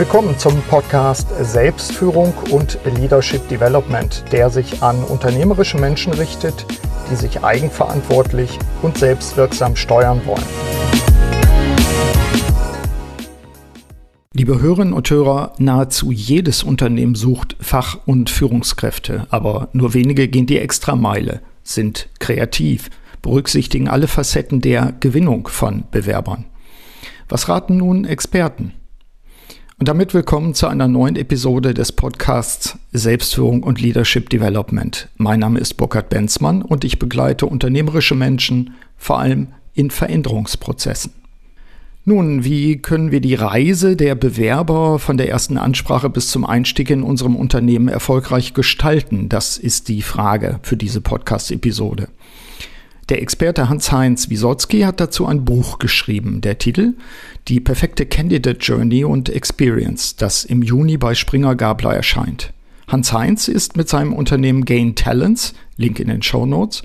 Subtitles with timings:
[0.00, 6.64] Willkommen zum Podcast Selbstführung und Leadership Development, der sich an unternehmerische Menschen richtet,
[7.10, 10.42] die sich eigenverantwortlich und selbstwirksam steuern wollen.
[14.32, 20.46] Liebe Hörerinnen und Hörer, nahezu jedes Unternehmen sucht Fach- und Führungskräfte, aber nur wenige gehen
[20.46, 22.88] die Extrameile, sind kreativ,
[23.20, 26.46] berücksichtigen alle Facetten der Gewinnung von Bewerbern.
[27.28, 28.79] Was raten nun Experten?
[29.80, 35.08] Und damit willkommen zu einer neuen Episode des Podcasts Selbstführung und Leadership Development.
[35.16, 41.14] Mein Name ist Burkhard Benzmann und ich begleite unternehmerische Menschen vor allem in Veränderungsprozessen.
[42.04, 46.90] Nun, wie können wir die Reise der Bewerber von der ersten Ansprache bis zum Einstieg
[46.90, 49.30] in unserem Unternehmen erfolgreich gestalten?
[49.30, 52.08] Das ist die Frage für diese Podcast-Episode.
[53.10, 56.42] Der Experte Hans-Heinz Wisotzki hat dazu ein Buch geschrieben.
[56.42, 56.94] Der Titel
[57.48, 62.52] Die perfekte Candidate Journey und Experience, das im Juni bei Springer Gabler erscheint.
[62.86, 66.84] Hans-Heinz ist mit seinem Unternehmen Gain Talents, Link in den Show Notes,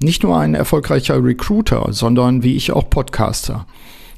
[0.00, 3.66] nicht nur ein erfolgreicher Recruiter, sondern wie ich auch Podcaster.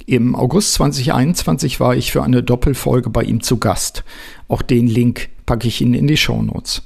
[0.06, 4.04] Im August 2021 war ich für eine Doppelfolge bei ihm zu Gast.
[4.46, 6.82] Auch den Link packe ich Ihnen in die Show Notes.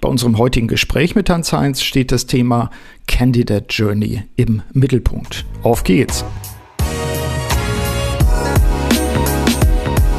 [0.00, 2.70] Bei unserem heutigen Gespräch mit Hans Heinz steht das Thema
[3.08, 5.44] Candidate Journey im Mittelpunkt.
[5.64, 6.24] Auf geht's!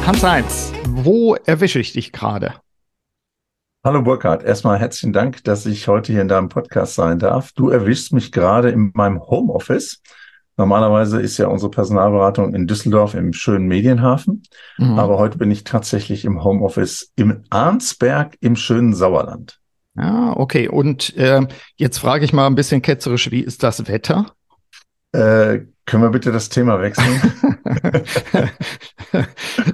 [0.04, 2.56] Hans Heinz, wo erwische ich dich gerade?
[3.82, 7.52] Hallo Burkhard, erstmal herzlichen Dank, dass ich heute hier in deinem Podcast sein darf.
[7.52, 10.02] Du erwischst mich gerade in meinem Homeoffice.
[10.58, 14.42] Normalerweise ist ja unsere Personalberatung in Düsseldorf im schönen Medienhafen,
[14.76, 14.98] mhm.
[14.98, 19.59] aber heute bin ich tatsächlich im Homeoffice im Arnsberg im schönen Sauerland.
[20.00, 20.68] Ja, okay.
[20.68, 24.32] Und äh, jetzt frage ich mal ein bisschen ketzerisch, wie ist das Wetter?
[25.12, 27.20] Äh, können wir bitte das Thema wechseln?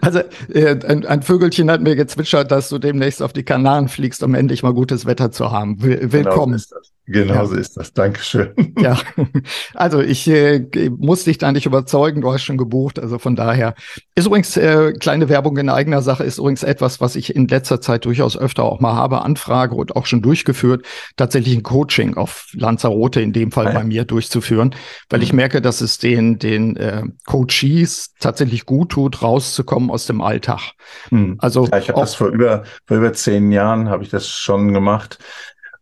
[0.01, 0.21] also
[0.53, 4.35] äh, ein, ein, Vögelchen hat mir gezwitschert, dass du demnächst auf die Kanaren fliegst, um
[4.35, 5.83] endlich mal gutes Wetter zu haben.
[5.83, 6.55] Will willkommen.
[6.55, 7.47] Genau so Genau ja.
[7.47, 7.93] so ist das.
[7.93, 8.53] Dankeschön.
[8.79, 8.99] Ja,
[9.75, 10.61] also ich äh,
[10.99, 12.99] muss dich da nicht überzeugen, du hast schon gebucht.
[12.99, 13.75] Also von daher
[14.15, 17.81] ist übrigens äh, kleine Werbung in eigener Sache, ist übrigens etwas, was ich in letzter
[17.81, 20.85] Zeit durchaus öfter auch mal habe, anfrage und auch schon durchgeführt,
[21.17, 23.79] tatsächlich ein Coaching auf Lanzarote in dem Fall ah, ja.
[23.79, 24.75] bei mir durchzuführen,
[25.09, 25.25] weil mhm.
[25.25, 30.73] ich merke, dass es den, den äh, Coaches tatsächlich gut tut, rauszukommen aus dem Alltag.
[31.11, 31.37] Mhm.
[31.39, 34.75] Also ja, ich habe das vor über, vor über zehn Jahren habe ich das schon
[34.75, 35.19] gemacht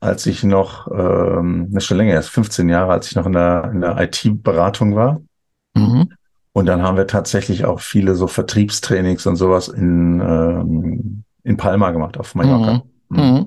[0.05, 3.33] als ich noch, ähm, das ist schon länger, erst 15 Jahre, als ich noch in
[3.33, 5.21] der, in der IT-Beratung war.
[5.75, 6.11] Mhm.
[6.53, 11.91] Und dann haben wir tatsächlich auch viele so Vertriebstrainings und sowas in, ähm, in Palma
[11.91, 12.85] gemacht, auf Mallorca.
[13.09, 13.21] Mhm.
[13.21, 13.23] Mhm.
[13.23, 13.47] mhm.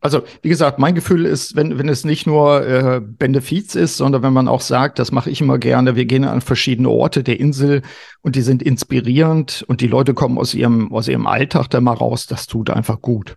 [0.00, 4.22] Also, wie gesagt, mein Gefühl ist, wenn, wenn es nicht nur äh, Benefiz ist, sondern
[4.22, 7.40] wenn man auch sagt, das mache ich immer gerne, wir gehen an verschiedene Orte der
[7.40, 7.82] Insel
[8.20, 11.94] und die sind inspirierend und die Leute kommen aus ihrem, aus ihrem Alltag da mal
[11.94, 13.36] raus, das tut einfach gut.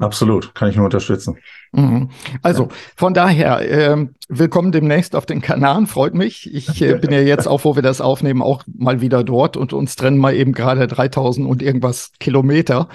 [0.00, 1.36] Absolut, kann ich nur unterstützen.
[1.72, 2.08] Mhm.
[2.42, 6.52] Also von daher, äh, willkommen demnächst auf den Kanaren, freut mich.
[6.52, 9.74] Ich äh, bin ja jetzt auch, wo wir das aufnehmen, auch mal wieder dort und
[9.74, 12.88] uns trennen mal eben gerade 3000 und irgendwas Kilometer.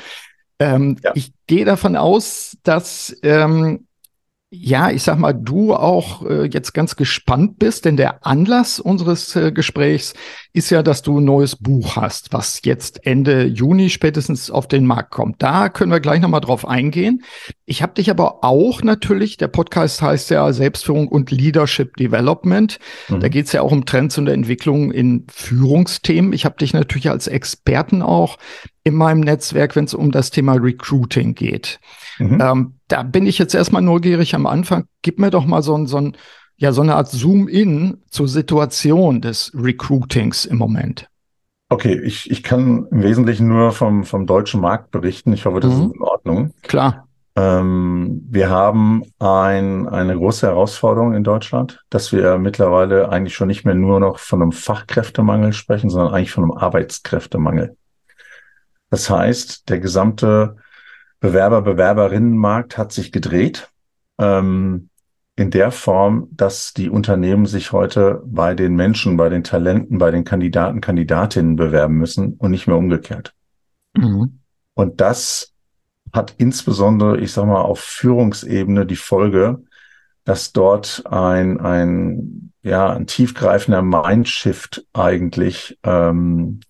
[0.58, 1.12] Ähm, ja.
[1.14, 3.86] Ich gehe davon aus, dass ähm,
[4.52, 9.36] ja, ich sag mal, du auch äh, jetzt ganz gespannt bist, denn der Anlass unseres
[9.36, 10.14] äh, Gesprächs
[10.54, 14.86] ist ja, dass du ein neues Buch hast, was jetzt Ende Juni spätestens auf den
[14.86, 15.42] Markt kommt.
[15.42, 17.24] Da können wir gleich nochmal drauf eingehen.
[17.66, 22.78] Ich habe dich aber auch natürlich, der Podcast heißt ja Selbstführung und Leadership Development.
[23.10, 23.20] Mhm.
[23.20, 26.34] Da geht es ja auch um Trends und Entwicklungen in Führungsthemen.
[26.34, 28.38] Ich habe dich natürlich als Experten auch
[28.84, 31.80] in meinem Netzwerk, wenn es um das Thema Recruiting geht.
[32.20, 32.42] Mhm.
[32.42, 34.86] Ähm, da bin ich jetzt erstmal neugierig am Anfang.
[35.02, 36.18] Gib mir doch mal so ein, so ein
[36.58, 41.09] ja, so eine Art Zoom-in zur Situation des Recruitings im Moment.
[41.70, 45.34] Okay, ich, ich kann im Wesentlichen nur vom, vom deutschen Markt berichten.
[45.34, 45.86] Ich hoffe, das mhm.
[45.88, 46.53] ist in Ordnung.
[46.62, 47.08] Klar.
[47.36, 53.66] Ähm, wir haben ein, eine große Herausforderung in Deutschland, dass wir mittlerweile eigentlich schon nicht
[53.66, 57.76] mehr nur noch von einem Fachkräftemangel sprechen, sondern eigentlich von einem Arbeitskräftemangel.
[58.90, 60.56] Das heißt, der gesamte
[61.20, 63.70] Bewerber, Bewerberinnenmarkt hat sich gedreht.
[64.17, 64.90] Ähm,
[65.38, 70.09] in der Form, dass die Unternehmen sich heute bei den Menschen, bei den Talenten, bei
[70.09, 73.34] den Kandidaten, Kandidatinnen bewerben müssen und nicht mehr umgekehrt.
[73.96, 74.40] Mhm.
[74.73, 75.53] Und das
[76.14, 79.64] hat insbesondere, ich sag mal, auf Führungsebene die Folge,
[80.23, 86.62] dass dort ein, ein, ja, ein tiefgreifender Mindshift eigentlich ähm,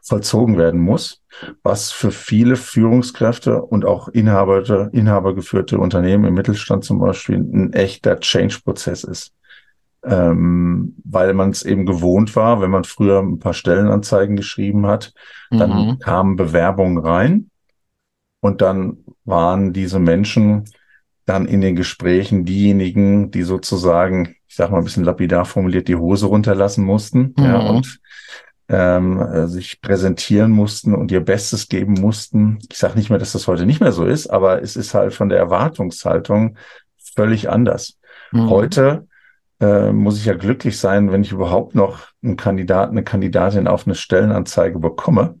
[0.00, 1.21] vollzogen werden muss,
[1.62, 8.20] was für viele Führungskräfte und auch Inhaber, inhabergeführte Unternehmen im Mittelstand zum Beispiel ein echter
[8.20, 9.32] Change-Prozess ist.
[10.04, 15.14] ähm, weil man es eben gewohnt war, wenn man früher ein paar Stellenanzeigen geschrieben hat,
[15.50, 15.98] dann mhm.
[16.00, 17.50] kamen Bewerbungen rein
[18.40, 20.64] und dann waren diese Menschen
[21.24, 25.94] dann in den Gesprächen diejenigen, die sozusagen, ich sag mal ein bisschen lapidar formuliert, die
[25.94, 27.44] Hose runterlassen mussten mhm.
[27.44, 28.00] ja, und
[28.72, 32.58] ähm, äh, sich präsentieren mussten und ihr Bestes geben mussten.
[32.70, 35.12] Ich sage nicht mehr, dass das heute nicht mehr so ist, aber es ist halt
[35.12, 36.56] von der Erwartungshaltung
[37.14, 37.98] völlig anders.
[38.32, 38.48] Mhm.
[38.48, 39.06] Heute
[39.60, 43.86] äh, muss ich ja glücklich sein, wenn ich überhaupt noch einen Kandidaten, eine Kandidatin auf
[43.86, 45.34] eine Stellenanzeige bekomme.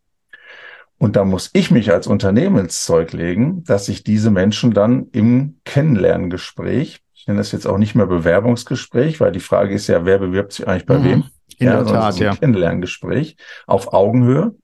[0.98, 7.00] Und da muss ich mich als Unternehmenszeug legen, dass ich diese Menschen dann im Kennenlerngespräch,
[7.14, 10.52] ich nenne das jetzt auch nicht mehr Bewerbungsgespräch, weil die Frage ist ja, wer bewirbt
[10.52, 11.04] sich eigentlich bei mhm.
[11.04, 11.24] wem?
[11.58, 12.34] In ja, der Tat, ja.
[12.34, 14.54] Kennenlerngespräch auf Augenhöhe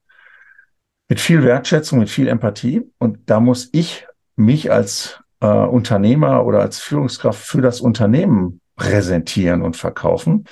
[1.08, 2.82] mit viel Wertschätzung, mit viel Empathie.
[2.98, 4.06] Und da muss ich
[4.36, 10.44] mich als äh, Unternehmer oder als Führungskraft für das Unternehmen präsentieren und verkaufen.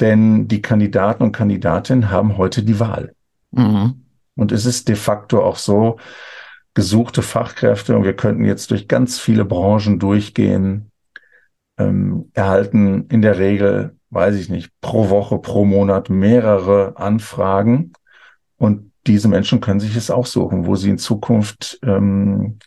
[0.00, 3.14] Denn die Kandidaten und Kandidatinnen haben heute die Wahl.
[3.50, 4.04] Mhm.
[4.34, 5.98] Und es ist de facto auch so,
[6.74, 10.90] gesuchte Fachkräfte, und wir könnten jetzt durch ganz viele Branchen durchgehen,
[11.78, 17.92] ähm, erhalten in der Regel, weiß ich nicht, pro Woche, pro Monat mehrere Anfragen.
[18.56, 22.58] Und diese Menschen können sich es aussuchen, wo sie in Zukunft ähm,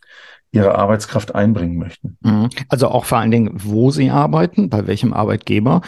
[0.52, 2.18] ihre Arbeitskraft einbringen möchten.
[2.22, 2.50] Mhm.
[2.70, 5.82] Also auch vor allen Dingen, wo sie arbeiten, bei welchem Arbeitgeber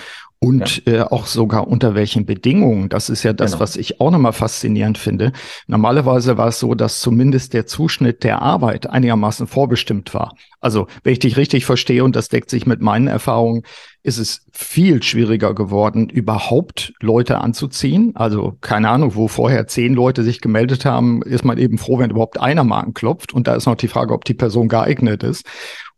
[0.44, 0.94] und ja.
[0.94, 2.90] äh, auch sogar unter welchen Bedingungen.
[2.90, 3.62] Das ist ja das, genau.
[3.62, 5.34] was ich auch nochmal faszinierend finde.
[5.68, 10.36] Normalerweise war es so, dass zumindest der Zuschnitt der Arbeit einigermaßen vorbestimmt war.
[10.60, 13.64] Also, wenn ich dich richtig verstehe, und das deckt sich mit meinen Erfahrungen,
[14.04, 18.12] ist es viel schwieriger geworden, überhaupt Leute anzuziehen.
[18.16, 22.10] Also keine Ahnung, wo vorher zehn Leute sich gemeldet haben, ist man eben froh, wenn
[22.10, 23.34] überhaupt einer mal anklopft.
[23.34, 25.46] Und da ist noch die Frage, ob die Person geeignet ist.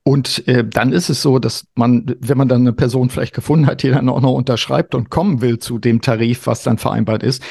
[0.03, 3.67] Und äh, dann ist es so, dass man, wenn man dann eine Person vielleicht gefunden
[3.67, 7.23] hat, die dann auch noch unterschreibt und kommen will zu dem Tarif, was dann vereinbart
[7.23, 7.41] ist,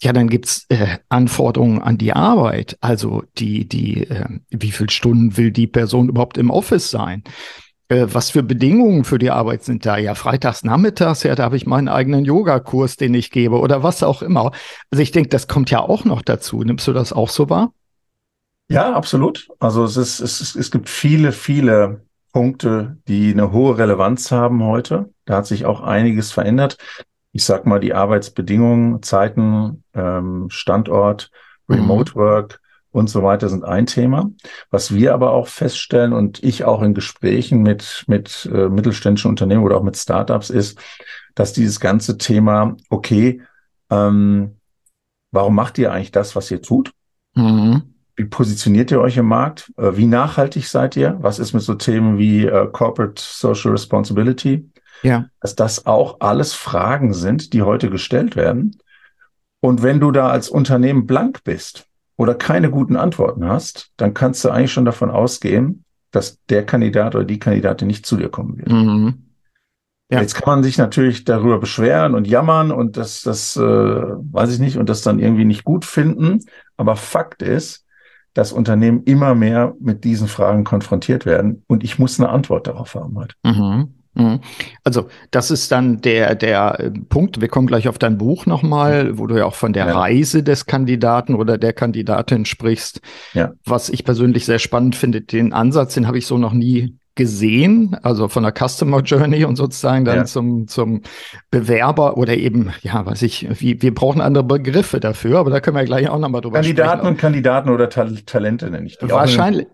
[0.00, 2.76] ja, dann gibt's äh, Anforderungen an die Arbeit.
[2.80, 7.24] Also die, die, äh, wie viel Stunden will die Person überhaupt im Office sein?
[7.88, 9.96] Äh, was für Bedingungen für die Arbeit sind da?
[9.96, 14.02] Ja, freitags nachmittags, ja, da habe ich meinen eigenen Yogakurs, den ich gebe oder was
[14.02, 14.52] auch immer.
[14.90, 16.62] Also ich denke, das kommt ja auch noch dazu.
[16.62, 17.72] Nimmst du das auch so wahr?
[18.68, 19.48] Ja, absolut.
[19.60, 22.02] Also es ist, es, ist, es gibt viele, viele
[22.32, 25.10] Punkte, die eine hohe Relevanz haben heute.
[25.24, 26.76] Da hat sich auch einiges verändert.
[27.32, 31.30] Ich sag mal, die Arbeitsbedingungen, Zeiten, ähm, Standort,
[31.68, 32.20] Remote mhm.
[32.20, 32.60] Work
[32.96, 34.30] und so weiter sind ein Thema.
[34.70, 39.62] Was wir aber auch feststellen und ich auch in Gesprächen mit, mit äh, mittelständischen Unternehmen
[39.62, 40.78] oder auch mit Startups ist,
[41.34, 43.42] dass dieses ganze Thema, okay,
[43.90, 44.56] ähm,
[45.30, 46.92] warum macht ihr eigentlich das, was ihr tut?
[47.34, 49.72] Mhm wie positioniert ihr euch im Markt?
[49.76, 51.16] Äh, wie nachhaltig seid ihr?
[51.20, 54.70] Was ist mit so Themen wie äh, Corporate Social Responsibility?
[55.02, 55.26] Ja.
[55.40, 58.78] Dass das auch alles Fragen sind, die heute gestellt werden.
[59.60, 61.85] Und wenn du da als Unternehmen blank bist
[62.16, 67.14] oder keine guten Antworten hast, dann kannst du eigentlich schon davon ausgehen, dass der Kandidat
[67.14, 68.70] oder die Kandidatin nicht zu dir kommen wird.
[68.70, 69.26] Mhm.
[70.10, 70.20] Ja.
[70.20, 74.60] Jetzt kann man sich natürlich darüber beschweren und jammern und das, das äh, weiß ich
[74.60, 76.44] nicht, und das dann irgendwie nicht gut finden.
[76.76, 77.84] Aber Fakt ist,
[78.32, 82.94] dass Unternehmen immer mehr mit diesen Fragen konfrontiert werden und ich muss eine Antwort darauf
[82.94, 83.34] haben halt.
[83.44, 83.94] Mhm.
[84.16, 84.40] Mhm.
[84.84, 89.18] Also das ist dann der, der äh, Punkt, wir kommen gleich auf dein Buch nochmal,
[89.18, 89.98] wo du ja auch von der ja.
[89.98, 93.00] Reise des Kandidaten oder der Kandidatin sprichst.
[93.34, 93.52] Ja.
[93.64, 97.96] Was ich persönlich sehr spannend finde, den Ansatz, den habe ich so noch nie gesehen,
[98.02, 100.24] also von der Customer Journey und sozusagen dann ja.
[100.26, 101.00] zum, zum
[101.50, 105.76] Bewerber oder eben, ja, weiß ich, wie, wir brauchen andere Begriffe dafür, aber da können
[105.76, 107.08] wir gleich auch nochmal drüber Kandidaten sprechen.
[107.08, 109.10] und Kandidaten oder Ta Talente nenne ich die.
[109.10, 109.66] Wahrscheinlich,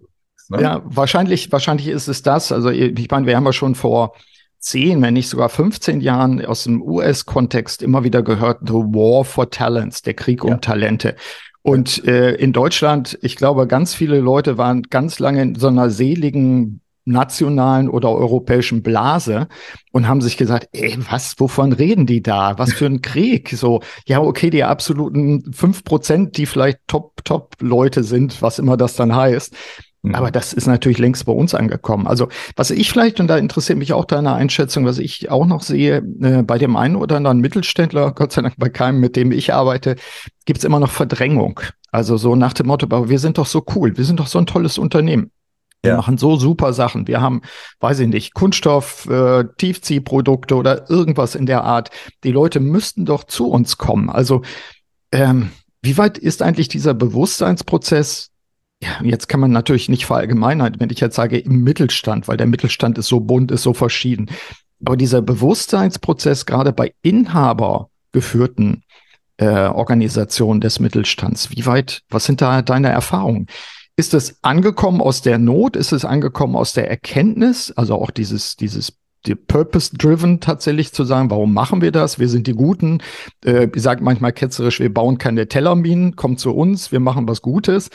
[0.49, 0.63] ne?
[0.63, 2.53] ja, wahrscheinlich, wahrscheinlich ist es das.
[2.53, 4.15] Also ich meine, wir haben ja schon vor
[4.63, 9.51] zehn, wenn nicht sogar 15 Jahren aus dem US-Kontext immer wieder gehört, The War for
[9.51, 10.55] Talents, der Krieg ja.
[10.55, 11.17] um Talente.
[11.63, 15.91] Und äh, in Deutschland, ich glaube, ganz viele Leute waren ganz lange in so einer
[15.91, 19.49] seligen nationalen oder europäischen Blase
[19.91, 22.59] und haben sich gesagt, ey, was, wovon reden die da?
[22.59, 23.51] Was für ein Krieg?
[23.51, 28.77] So, ja, okay, die absoluten fünf Prozent, die vielleicht Top, Top Leute sind, was immer
[28.77, 29.55] das dann heißt.
[30.03, 30.15] Mhm.
[30.17, 32.07] Aber das ist natürlich längst bei uns angekommen.
[32.07, 35.63] Also, was ich vielleicht, und da interessiert mich auch deine Einschätzung, was ich auch noch
[35.63, 39.33] sehe, äh, bei dem einen oder anderen Mittelständler, Gott sei Dank bei keinem, mit dem
[39.33, 39.97] ich arbeite,
[40.45, 41.61] gibt's immer noch Verdrängung.
[41.93, 44.39] Also so nach dem Motto, aber wir sind doch so cool, wir sind doch so
[44.39, 45.31] ein tolles Unternehmen.
[45.83, 45.97] Wir ja.
[45.97, 47.09] machen so super Sachen.
[47.09, 47.43] Wir haben,
[47.81, 51.91] weiß ich nicht, Kunststoff, äh, Tiefziehprodukte oder irgendwas in der Art.
[52.23, 54.09] Die Leute müssten doch zu uns kommen.
[54.09, 54.43] Also,
[55.11, 55.51] ähm,
[55.83, 58.32] wie weit ist eigentlich dieser Bewusstseinsprozess?
[58.83, 62.49] Ja, jetzt kann man natürlich nicht verallgemeinern, wenn ich jetzt sage im Mittelstand, weil der
[62.49, 64.29] Mittelstand ist so bunt, ist so verschieden.
[64.85, 68.83] Aber dieser Bewusstseinsprozess gerade bei inhabergeführten
[69.37, 73.47] äh, Organisationen des Mittelstands, wie weit, was sind da deine Erfahrungen?
[73.95, 75.77] Ist es angekommen aus der Not?
[75.77, 77.71] Ist es angekommen aus der Erkenntnis?
[77.71, 79.02] Also auch dieses, dieses die
[79.35, 82.19] Purpose-driven tatsächlich zu sagen, warum machen wir das?
[82.19, 83.01] Wir sind die Guten.
[83.45, 87.43] Äh, ich sage manchmal ketzerisch, wir bauen keine Tellerminen, kommt zu uns, wir machen was
[87.43, 87.91] Gutes.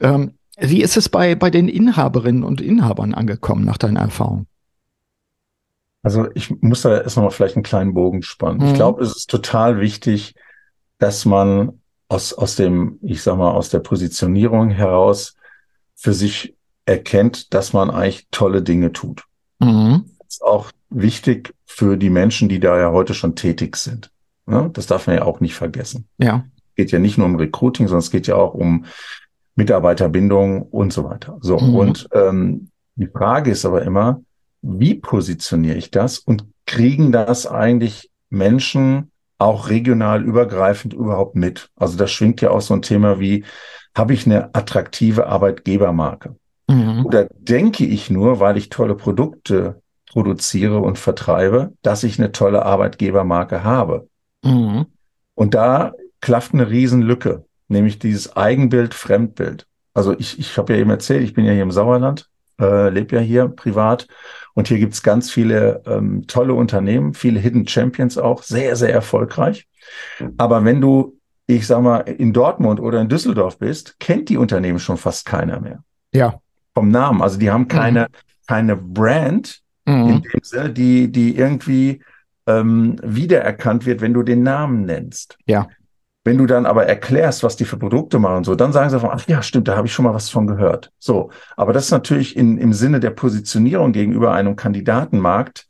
[0.00, 4.46] Ähm, wie ist es bei, bei den Inhaberinnen und Inhabern angekommen, nach deiner Erfahrung?
[6.02, 8.60] Also ich muss da erst nochmal vielleicht einen kleinen Bogen spannen.
[8.60, 8.66] Mhm.
[8.68, 10.34] Ich glaube, es ist total wichtig,
[10.98, 15.34] dass man aus, aus dem, ich sag mal, aus der Positionierung heraus
[15.94, 16.56] für sich
[16.86, 19.24] erkennt, dass man eigentlich tolle Dinge tut.
[19.60, 20.04] Mhm.
[20.38, 24.12] Ist auch wichtig für die Menschen, die da ja heute schon tätig sind.
[24.46, 24.70] Ne?
[24.72, 26.06] Das darf man ja auch nicht vergessen.
[26.18, 26.44] Ja.
[26.56, 28.84] Es geht ja nicht nur um Recruiting, sondern es geht ja auch um
[29.56, 31.38] Mitarbeiterbindung und so weiter.
[31.40, 31.74] So, mhm.
[31.74, 34.22] und ähm, die Frage ist aber immer,
[34.62, 41.68] wie positioniere ich das und kriegen das eigentlich Menschen auch regional übergreifend überhaupt mit?
[41.74, 43.44] Also da schwingt ja auch so ein Thema wie,
[43.96, 46.36] habe ich eine attraktive Arbeitgebermarke?
[46.68, 47.04] Mhm.
[47.04, 52.64] Oder denke ich nur, weil ich tolle Produkte produziere und vertreibe, dass ich eine tolle
[52.64, 54.08] Arbeitgebermarke habe?
[54.42, 54.86] Mhm.
[55.34, 59.66] Und da klafft eine Riesenlücke nämlich dieses Eigenbild, Fremdbild.
[59.94, 62.28] Also ich, ich habe ja eben erzählt, ich bin ja hier im Sauerland,
[62.60, 64.06] äh, lebe ja hier privat
[64.54, 69.66] und hier gibt's ganz viele ähm, tolle Unternehmen, viele Hidden Champions auch, sehr, sehr erfolgreich.
[70.36, 74.78] Aber wenn du, ich sag mal, in Dortmund oder in Düsseldorf bist, kennt die Unternehmen
[74.78, 75.82] schon fast keiner mehr.
[76.12, 76.40] Ja.
[76.74, 77.22] Vom Namen.
[77.22, 78.46] Also die haben keine, mhm.
[78.46, 80.08] keine Brand mhm.
[80.08, 82.00] in dem Sinne, die, die irgendwie
[82.46, 85.38] ähm, wiedererkannt wird, wenn du den Namen nennst.
[85.46, 85.68] Ja.
[86.24, 89.00] Wenn du dann aber erklärst, was die für Produkte machen und so, dann sagen sie
[89.00, 90.90] von, ach ja, stimmt, da habe ich schon mal was von gehört.
[90.98, 95.66] So, aber das ist natürlich in, im Sinne der Positionierung gegenüber einem Kandidatenmarkt,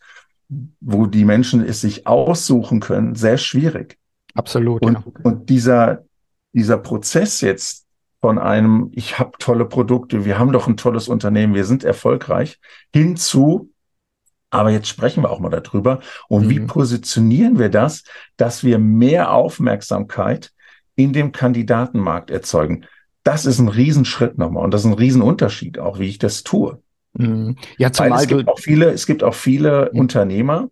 [0.80, 3.98] wo die Menschen es sich aussuchen können, sehr schwierig.
[4.34, 4.84] Absolut.
[4.84, 5.04] Und, ja.
[5.22, 6.04] und dieser,
[6.52, 7.86] dieser Prozess jetzt
[8.20, 12.58] von einem, ich habe tolle Produkte, wir haben doch ein tolles Unternehmen, wir sind erfolgreich,
[12.92, 13.70] hinzu,
[14.50, 16.00] aber jetzt sprechen wir auch mal darüber.
[16.28, 16.50] Und mhm.
[16.50, 18.04] wie positionieren wir das,
[18.36, 20.52] dass wir mehr Aufmerksamkeit
[20.94, 22.86] in dem Kandidatenmarkt erzeugen?
[23.24, 26.80] Das ist ein Riesenschritt nochmal und das ist ein Riesenunterschied, auch wie ich das tue.
[27.14, 27.56] Mhm.
[27.76, 30.00] Ja, zumal Weil es gibt auch viele, es gibt auch viele mhm.
[30.00, 30.70] Unternehmer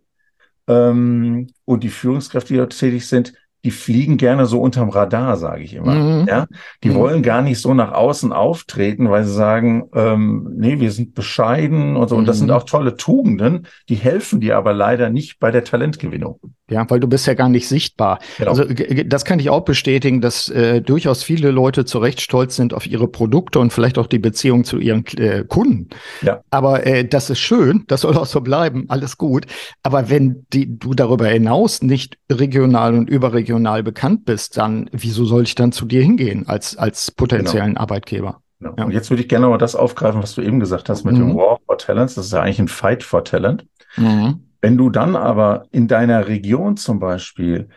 [0.67, 3.33] ähm, und die Führungskräfte, die dort tätig sind,
[3.67, 5.93] die fliegen gerne so unterm Radar, sage ich immer.
[5.93, 6.25] Mhm.
[6.25, 6.47] Ja,
[6.85, 6.95] die mhm.
[6.95, 11.97] wollen gar nicht so nach außen auftreten, weil sie sagen, ähm, nee, wir sind bescheiden
[11.97, 12.15] und so.
[12.15, 12.19] Mhm.
[12.19, 12.53] Und das sind mhm.
[12.53, 16.39] auch tolle Tugenden, die helfen dir aber leider nicht bei der Talentgewinnung.
[16.69, 18.19] Ja, weil du bist ja gar nicht sichtbar.
[18.37, 18.49] Genau.
[18.49, 22.73] Also das kann ich auch bestätigen, dass äh, durchaus viele Leute zu Recht stolz sind
[22.73, 25.87] auf ihre Produkte und vielleicht auch die Beziehung zu ihren äh, Kunden.
[26.21, 26.41] Ja.
[26.49, 29.45] Aber äh, das ist schön, das soll auch so bleiben, alles gut.
[29.81, 35.43] Aber wenn die, du darüber hinaus nicht regional und überregional bekannt bist, dann wieso soll
[35.43, 37.81] ich dann zu dir hingehen als, als potenziellen genau.
[37.81, 38.41] Arbeitgeber?
[38.59, 38.73] Genau.
[38.77, 38.85] Ja.
[38.85, 41.19] Und jetzt würde ich gerne mal das aufgreifen, was du eben gesagt hast mit mhm.
[41.19, 42.15] dem War for Talents.
[42.15, 43.65] Das ist ja eigentlich ein Fight for Talent.
[43.95, 44.46] Mhm.
[44.61, 47.69] Wenn du dann aber in deiner Region zum Beispiel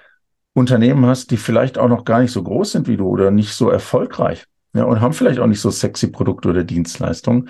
[0.53, 3.55] Unternehmen hast, die vielleicht auch noch gar nicht so groß sind wie du oder nicht
[3.55, 7.49] so erfolgreich ja, und haben vielleicht auch nicht so sexy Produkte oder Dienstleistungen.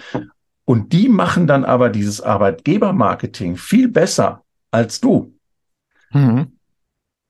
[0.64, 5.34] Und die machen dann aber dieses Arbeitgebermarketing viel besser als du.
[6.12, 6.52] Mhm.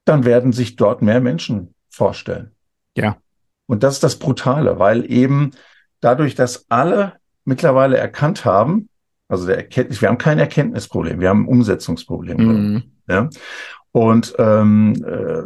[0.05, 2.51] Dann werden sich dort mehr Menschen vorstellen.
[2.97, 3.17] Ja.
[3.67, 5.53] Und das ist das Brutale, weil eben
[6.01, 7.15] dadurch, dass alle
[7.45, 8.90] mittlerweile erkannt haben,
[9.31, 12.37] also der Erkenntnis, wir haben kein Erkenntnisproblem, wir haben ein Umsetzungsproblem.
[12.37, 12.83] Mhm.
[13.09, 13.31] Ja?
[13.93, 15.43] Und ähm, äh,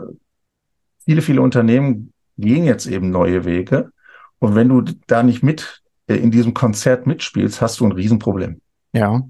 [1.04, 3.90] viele, viele Unternehmen gehen jetzt eben neue Wege.
[4.38, 8.60] Und wenn du da nicht mit äh, in diesem Konzert mitspielst, hast du ein Riesenproblem.
[8.92, 9.22] Ja.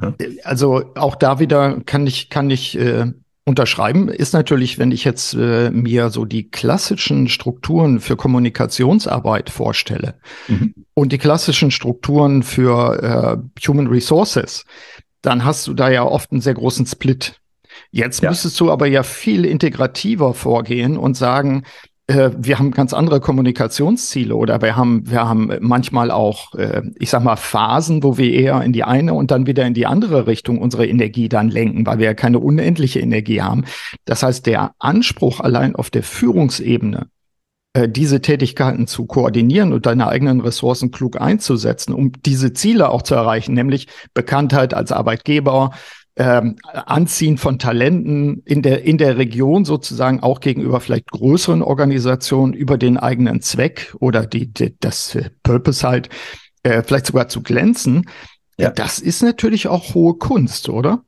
[0.00, 0.14] ja.
[0.44, 3.12] Also auch da wieder kann ich, kann ich äh,
[3.44, 10.20] unterschreiben, ist natürlich, wenn ich jetzt äh, mir so die klassischen Strukturen für Kommunikationsarbeit vorstelle
[10.48, 10.74] mhm.
[10.94, 14.64] und die klassischen Strukturen für äh, Human Resources,
[15.22, 17.40] dann hast du da ja oft einen sehr großen Split.
[17.90, 18.30] Jetzt ja.
[18.30, 21.64] müsstest du aber ja viel integrativer vorgehen und sagen,
[22.10, 27.08] äh, wir haben ganz andere Kommunikationsziele oder wir haben, wir haben manchmal auch, äh, ich
[27.10, 30.26] sag mal, Phasen, wo wir eher in die eine und dann wieder in die andere
[30.26, 33.64] Richtung unsere Energie dann lenken, weil wir ja keine unendliche Energie haben.
[34.04, 37.06] Das heißt, der Anspruch allein auf der Führungsebene,
[37.74, 43.02] äh, diese Tätigkeiten zu koordinieren und deine eigenen Ressourcen klug einzusetzen, um diese Ziele auch
[43.02, 45.70] zu erreichen, nämlich Bekanntheit als Arbeitgeber,
[46.20, 52.52] ähm, Anziehen von Talenten in der, in der Region sozusagen auch gegenüber vielleicht größeren Organisationen
[52.52, 56.10] über den eigenen Zweck oder die, die das Purpose halt
[56.62, 58.04] äh, vielleicht sogar zu glänzen.
[58.58, 58.70] Ja.
[58.70, 61.02] Das ist natürlich auch hohe Kunst, oder?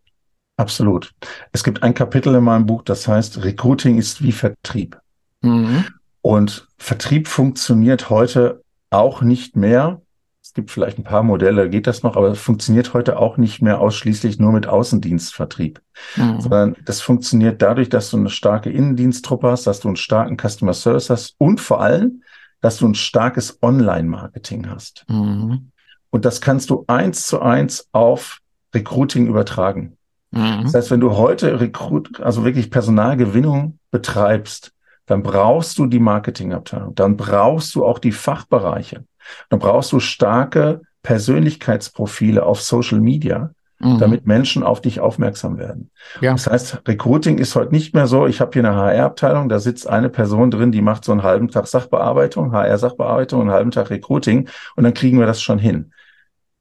[0.56, 1.12] Absolut.
[1.52, 4.98] Es gibt ein Kapitel in meinem Buch, das heißt, Recruiting ist wie Vertrieb.
[5.42, 5.84] Mhm.
[6.22, 10.00] Und Vertrieb funktioniert heute auch nicht mehr.
[10.44, 13.62] Es gibt vielleicht ein paar Modelle, geht das noch, aber es funktioniert heute auch nicht
[13.62, 15.80] mehr ausschließlich nur mit Außendienstvertrieb,
[16.16, 16.40] mhm.
[16.40, 20.74] sondern das funktioniert dadurch, dass du eine starke Innendiensttruppe hast, dass du einen starken Customer
[20.74, 22.22] Service hast und vor allem,
[22.60, 25.04] dass du ein starkes Online-Marketing hast.
[25.08, 25.70] Mhm.
[26.10, 28.40] Und das kannst du eins zu eins auf
[28.74, 29.96] Recruiting übertragen.
[30.32, 30.62] Mhm.
[30.64, 34.72] Das heißt, wenn du heute Recruit, also wirklich Personalgewinnung betreibst,
[35.06, 39.04] dann brauchst du die Marketingabteilung, dann brauchst du auch die Fachbereiche,
[39.48, 43.98] dann brauchst du starke Persönlichkeitsprofile auf Social Media, mhm.
[43.98, 45.90] damit Menschen auf dich aufmerksam werden.
[46.20, 46.32] Ja.
[46.32, 49.88] Das heißt, Recruiting ist heute nicht mehr so, ich habe hier eine HR-Abteilung, da sitzt
[49.88, 54.48] eine Person drin, die macht so einen halben Tag Sachbearbeitung, HR-Sachbearbeitung, einen halben Tag Recruiting
[54.76, 55.92] und dann kriegen wir das schon hin.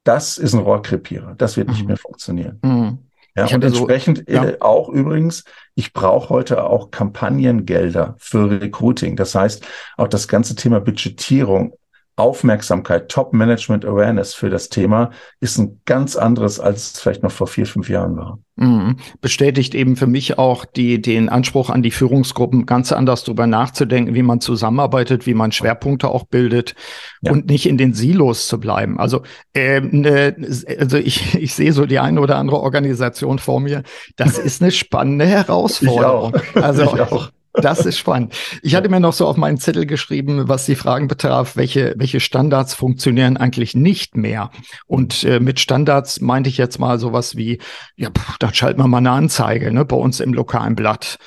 [0.03, 1.74] Das ist ein Rohrkrepierer, das wird mhm.
[1.74, 2.60] nicht mehr funktionieren.
[2.63, 2.98] Mhm.
[3.35, 4.43] Ja, und entsprechend so, ja.
[4.45, 5.45] Äh, auch übrigens,
[5.75, 9.15] ich brauche heute auch Kampagnengelder für Recruiting.
[9.15, 9.65] Das heißt,
[9.97, 11.73] auch das ganze Thema Budgetierung
[12.15, 17.47] Aufmerksamkeit, Top-Management Awareness für das Thema ist ein ganz anderes, als es vielleicht noch vor
[17.47, 18.39] vier, fünf Jahren war.
[18.57, 18.97] Mhm.
[19.21, 24.13] Bestätigt eben für mich auch die, den Anspruch an die Führungsgruppen, ganz anders darüber nachzudenken,
[24.13, 26.75] wie man zusammenarbeitet, wie man Schwerpunkte auch bildet
[27.21, 27.31] ja.
[27.31, 28.99] und nicht in den Silos zu bleiben.
[28.99, 30.35] Also, äh, ne,
[30.79, 33.83] also ich, ich sehe so die eine oder andere Organisation vor mir.
[34.15, 36.33] Das ist eine spannende Herausforderung.
[36.35, 36.61] Ich auch.
[36.61, 37.31] Also, ich auch.
[37.53, 38.34] Das ist spannend.
[38.62, 42.20] Ich hatte mir noch so auf meinen Zettel geschrieben, was die Fragen betraf, welche, welche
[42.20, 44.51] Standards funktionieren eigentlich nicht mehr.
[44.88, 47.60] Und äh, mit Standards meinte ich jetzt mal sowas wie,
[47.96, 51.17] ja, pff, dann schalten wir mal eine Anzeige ne, bei uns im lokalen Blatt.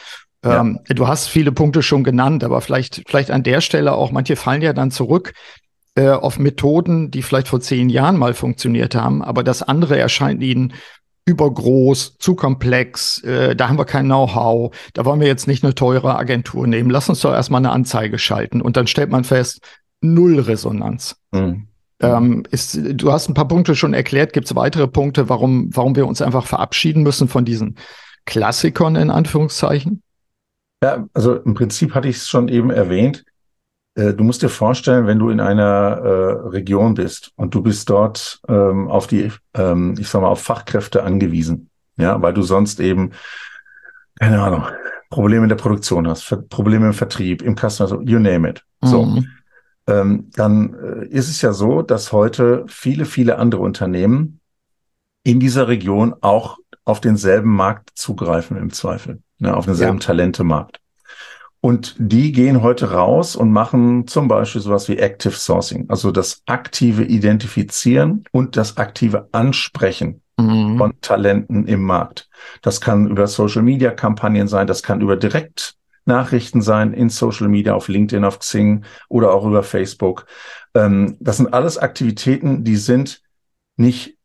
[0.45, 0.61] Ja.
[0.61, 4.37] Ähm, du hast viele Punkte schon genannt, aber vielleicht, vielleicht an der Stelle auch, manche
[4.37, 5.33] fallen ja dann zurück
[5.97, 10.43] äh, auf Methoden, die vielleicht vor zehn Jahren mal funktioniert haben, aber das andere erscheint
[10.43, 10.73] ihnen
[11.27, 15.75] übergroß, zu komplex, äh, da haben wir kein Know-how, da wollen wir jetzt nicht eine
[15.75, 16.91] teure Agentur nehmen.
[16.91, 18.61] Lass uns doch erstmal eine Anzeige schalten.
[18.61, 19.61] Und dann stellt man fest,
[20.01, 21.17] null Resonanz.
[21.33, 21.69] Mhm.
[22.01, 24.33] Ähm, ist, du hast ein paar Punkte schon erklärt.
[24.33, 27.77] Gibt es weitere Punkte, warum, warum wir uns einfach verabschieden müssen von diesen
[28.27, 30.03] Klassikern in Anführungszeichen?
[30.83, 33.25] Ja, also im Prinzip hatte ich es schon eben erwähnt.
[33.95, 37.89] Äh, du musst dir vorstellen, wenn du in einer äh, Region bist und du bist
[37.91, 42.81] dort ähm, auf die, ähm, ich sag mal, auf Fachkräfte angewiesen, ja, weil du sonst
[42.81, 43.13] eben,
[44.19, 44.65] keine Ahnung,
[45.11, 48.65] Probleme in der Produktion hast, Probleme im Vertrieb, im Customer, so, you name it.
[48.83, 49.05] So.
[49.05, 49.27] Mhm.
[49.87, 54.41] Ähm, dann äh, ist es ja so, dass heute viele, viele andere Unternehmen
[55.23, 60.07] in dieser Region auch auf denselben Markt zugreifen im Zweifel, ne, auf denselben ja.
[60.07, 60.81] Talentemarkt.
[61.65, 66.43] Und die gehen heute raus und machen zum Beispiel sowas wie Active Sourcing, also das
[66.45, 70.77] aktive Identifizieren und das aktive Ansprechen mhm.
[70.77, 72.29] von Talenten im Markt.
[72.61, 77.73] Das kann über Social Media Kampagnen sein, das kann über Direktnachrichten sein in Social Media,
[77.73, 80.27] auf LinkedIn, auf Xing oder auch über Facebook.
[80.75, 83.23] Ähm, das sind alles Aktivitäten, die sind
[83.79, 84.19] nicht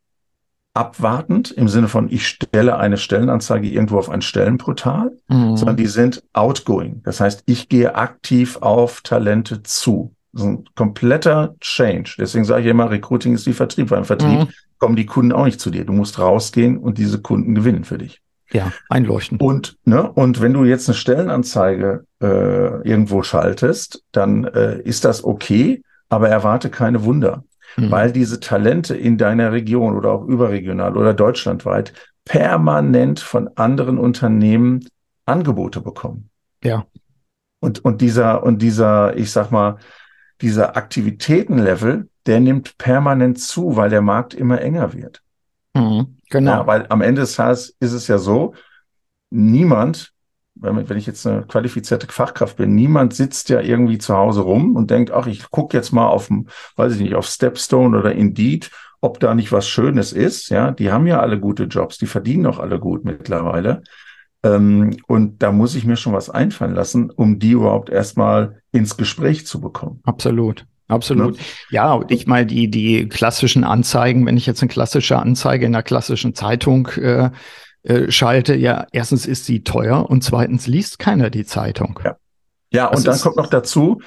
[0.73, 5.57] abwartend im Sinne von, ich stelle eine Stellenanzeige irgendwo auf ein Stellenportal, mhm.
[5.57, 7.01] sondern die sind outgoing.
[7.03, 10.13] Das heißt, ich gehe aktiv auf Talente zu.
[10.31, 12.15] Das ist ein kompletter Change.
[12.19, 14.47] Deswegen sage ich immer, Recruiting ist wie Vertrieb, weil im Vertrieb mhm.
[14.77, 15.85] kommen die Kunden auch nicht zu dir.
[15.85, 18.21] Du musst rausgehen und diese Kunden gewinnen für dich.
[18.51, 19.37] Ja, einleuchten.
[19.37, 25.23] Und, ne, und wenn du jetzt eine Stellenanzeige äh, irgendwo schaltest, dann äh, ist das
[25.23, 27.43] okay, aber erwarte keine Wunder
[27.77, 27.91] mhm.
[27.91, 31.93] weil diese Talente in deiner Region oder auch überregional oder deutschlandweit
[32.25, 34.87] permanent von anderen Unternehmen
[35.25, 36.29] Angebote bekommen.
[36.63, 36.85] Ja.
[37.59, 39.77] Und, und dieser, und dieser, ich sag mal,
[40.41, 45.21] dieser Aktivitätenlevel, der nimmt permanent zu, weil der Markt immer enger wird.
[45.73, 46.51] Mhm, genau.
[46.51, 48.53] Ja, weil am Ende des Tages ist es ja so,
[49.29, 50.13] niemand
[50.61, 54.91] wenn ich jetzt eine qualifizierte Fachkraft bin, niemand sitzt ja irgendwie zu Hause rum und
[54.91, 56.29] denkt, ach, ich gucke jetzt mal auf,
[56.75, 58.69] weiß ich nicht, auf Stepstone oder Indeed,
[59.01, 60.49] ob da nicht was Schönes ist.
[60.49, 63.83] Ja, die haben ja alle gute Jobs, die verdienen auch alle gut mittlerweile.
[64.43, 68.97] Ähm, und da muss ich mir schon was einfallen lassen, um die überhaupt erstmal ins
[68.97, 70.01] Gespräch zu bekommen.
[70.03, 70.65] Absolut.
[70.87, 71.37] Absolut.
[71.37, 71.43] Ne?
[71.69, 75.75] Ja, und ich mal die, die klassischen Anzeigen, wenn ich jetzt eine klassische Anzeige in
[75.75, 77.29] einer klassischen Zeitung äh,
[77.89, 81.99] äh, schalte, ja, erstens ist sie teuer und zweitens liest keiner die Zeitung.
[82.03, 82.17] Ja,
[82.71, 83.99] ja und dann kommt noch dazu,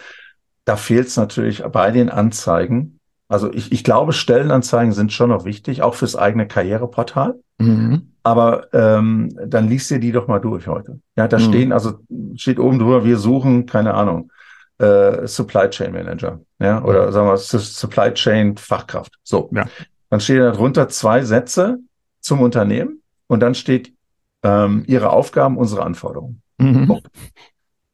[0.64, 3.00] da fehlt es natürlich bei den Anzeigen.
[3.26, 7.34] Also ich, ich glaube, Stellenanzeigen sind schon noch wichtig, auch fürs eigene Karriereportal.
[7.58, 8.12] Mhm.
[8.22, 11.00] Aber ähm, dann liest ihr die doch mal durch heute.
[11.16, 11.42] Ja, da mhm.
[11.42, 11.98] stehen, also
[12.36, 14.30] steht oben drüber, wir suchen, keine Ahnung,
[14.78, 19.18] äh, Supply Chain Manager, ja, oder sagen wir Supply Chain Fachkraft.
[19.24, 19.50] So.
[19.52, 19.66] Ja.
[20.08, 21.78] Dann stehen da drunter zwei Sätze
[22.20, 23.01] zum Unternehmen
[23.32, 23.94] und dann steht
[24.42, 26.42] ähm, ihre Aufgaben, unsere Anforderungen.
[26.58, 27.00] Mhm.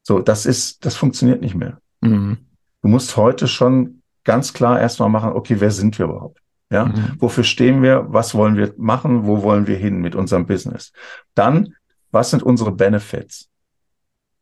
[0.02, 1.78] So, das ist, das funktioniert nicht mehr.
[2.00, 2.38] Mhm.
[2.82, 6.40] Du musst heute schon ganz klar erstmal machen, okay, wer sind wir überhaupt?
[6.72, 7.12] Ja, mhm.
[7.18, 8.06] wofür stehen wir?
[8.08, 9.28] Was wollen wir machen?
[9.28, 10.90] Wo wollen wir hin mit unserem Business?
[11.36, 11.74] Dann,
[12.10, 13.48] was sind unsere Benefits?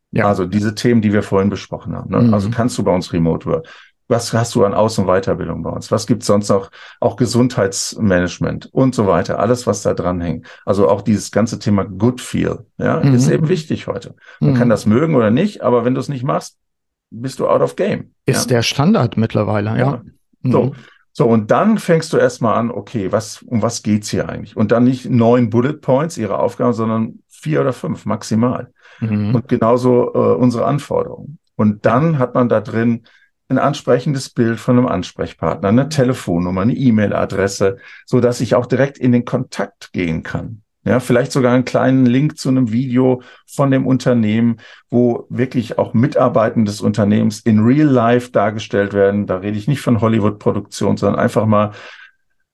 [0.09, 0.25] Ja.
[0.25, 2.09] Also diese Themen, die wir vorhin besprochen haben.
[2.09, 2.21] Ne?
[2.21, 2.33] Mhm.
[2.33, 3.67] Also kannst du bei uns Remote Work?
[4.07, 5.91] Was hast du an Aus- und Weiterbildung bei uns?
[5.91, 6.71] Was gibt's sonst noch?
[6.99, 9.39] Auch Gesundheitsmanagement und so weiter.
[9.39, 10.47] Alles, was da dran hängt.
[10.65, 13.13] Also auch dieses ganze Thema Good Feel, ja, mhm.
[13.13, 14.15] ist eben wichtig heute.
[14.39, 14.55] Man mhm.
[14.55, 16.57] kann das mögen oder nicht, aber wenn du es nicht machst,
[17.09, 18.13] bist du out of game.
[18.25, 18.57] Ist ja?
[18.57, 19.77] der Standard mittlerweile, ja.
[19.77, 20.01] ja.
[20.43, 20.63] So.
[20.65, 20.75] Mhm.
[21.17, 24.55] So, und dann fängst du erstmal an, okay, was, um was geht's hier eigentlich?
[24.55, 28.71] Und dann nicht neun Bullet Points, ihre Aufgaben, sondern vier oder fünf maximal.
[28.99, 29.33] Mhm.
[29.33, 31.39] Und genauso äh, unsere Anforderungen.
[31.55, 33.01] Und dann hat man da drin
[33.49, 38.97] ein ansprechendes Bild von einem Ansprechpartner, eine Telefonnummer, eine E-Mail-Adresse, so dass ich auch direkt
[38.97, 40.61] in den Kontakt gehen kann.
[40.83, 44.57] Ja, vielleicht sogar einen kleinen Link zu einem Video von dem Unternehmen,
[44.89, 49.25] wo wirklich auch Mitarbeitenden des Unternehmens in real life dargestellt werden.
[49.27, 51.71] Da rede ich nicht von Hollywood-Produktion, sondern einfach mal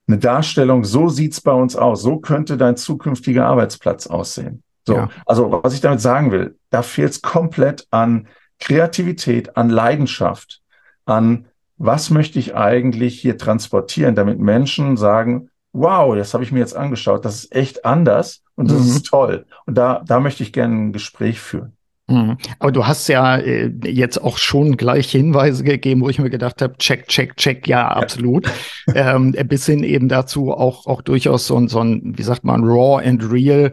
[0.08, 0.84] eine Darstellung.
[0.84, 2.02] So sieht's bei uns aus.
[2.02, 4.64] So könnte dein zukünftiger Arbeitsplatz aussehen.
[4.88, 4.96] So.
[4.96, 5.10] Ja.
[5.28, 8.28] Also, was ich damit sagen will, da fehlt es komplett an
[8.60, 10.63] Kreativität, an Leidenschaft,
[11.06, 11.46] an
[11.78, 16.76] was möchte ich eigentlich hier transportieren, damit Menschen sagen, wow, das habe ich mir jetzt
[16.76, 18.88] angeschaut, das ist echt anders und das mhm.
[18.88, 19.46] ist toll.
[19.66, 21.74] Und da, da möchte ich gerne ein Gespräch führen.
[22.08, 22.38] Mhm.
[22.60, 26.62] Aber du hast ja äh, jetzt auch schon gleich Hinweise gegeben, wo ich mir gedacht
[26.62, 28.46] habe, check, check, check, ja, absolut.
[28.94, 29.16] Ja.
[29.16, 33.04] ähm, bis hin eben dazu auch, auch durchaus so, so ein, wie sagt man, raw
[33.04, 33.72] and real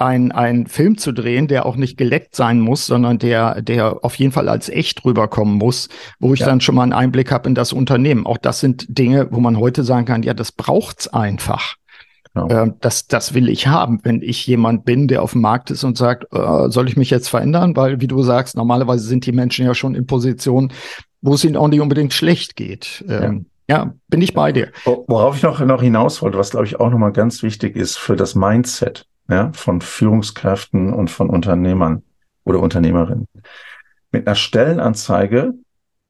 [0.00, 4.14] ein, ein Film zu drehen, der auch nicht geleckt sein muss, sondern der, der auf
[4.14, 6.46] jeden Fall als echt rüberkommen muss, wo ich ja.
[6.46, 8.26] dann schon mal einen Einblick habe in das Unternehmen.
[8.26, 11.76] Auch das sind Dinge, wo man heute sagen kann, ja, das braucht's einfach.
[12.32, 12.48] Genau.
[12.48, 15.84] Äh, das, das will ich haben, wenn ich jemand bin, der auf dem Markt ist
[15.84, 17.76] und sagt, äh, soll ich mich jetzt verändern?
[17.76, 20.72] Weil, wie du sagst, normalerweise sind die Menschen ja schon in Positionen,
[21.20, 23.04] wo es ihnen auch nicht unbedingt schlecht geht.
[23.06, 23.76] Ähm, ja.
[23.76, 23.94] ja.
[24.08, 24.68] bin ich bei dir.
[24.84, 28.16] Worauf ich noch, noch hinaus wollte, was glaube ich auch nochmal ganz wichtig ist für
[28.16, 32.02] das Mindset ja, von Führungskräften und von Unternehmern
[32.44, 33.28] oder Unternehmerinnen.
[34.10, 35.54] Mit einer Stellenanzeige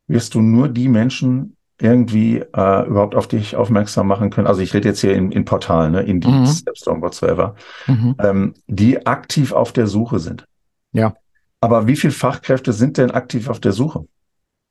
[0.06, 4.46] wirst du nur die Menschen irgendwie äh, überhaupt auf dich aufmerksam machen können.
[4.46, 6.46] Also ich rede jetzt hier in, in Portalen, ne, Indeed, mhm.
[6.46, 7.54] Stepstone, whatsoever,
[7.86, 8.16] mhm.
[8.18, 10.46] ähm, die aktiv auf der Suche sind.
[10.92, 11.14] Ja.
[11.60, 14.06] Aber wie viele Fachkräfte sind denn aktiv auf der Suche?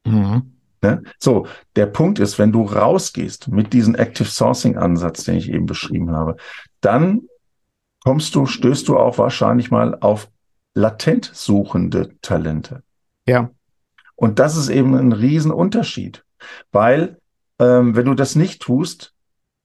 [0.06, 0.54] Mhm.
[0.82, 1.04] Ne?
[1.20, 5.66] So, der Punkt ist, wenn du rausgehst mit diesem Active Sourcing Ansatz, den ich eben
[5.66, 6.36] beschrieben habe,
[6.82, 7.22] dann
[8.04, 10.30] kommst du, stößt du auch wahrscheinlich mal auf
[10.74, 12.84] latent suchende Talente.
[13.28, 13.52] Ja.
[14.16, 16.24] Und das ist eben ein Riesenunterschied,
[16.72, 17.18] weil
[17.60, 19.14] ähm, wenn du das nicht tust,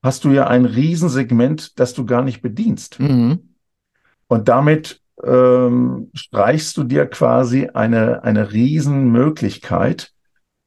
[0.03, 2.99] hast du ja ein Riesensegment, das du gar nicht bedienst.
[2.99, 3.55] Mhm.
[4.27, 10.11] Und damit ähm, streichst du dir quasi eine, eine Riesenmöglichkeit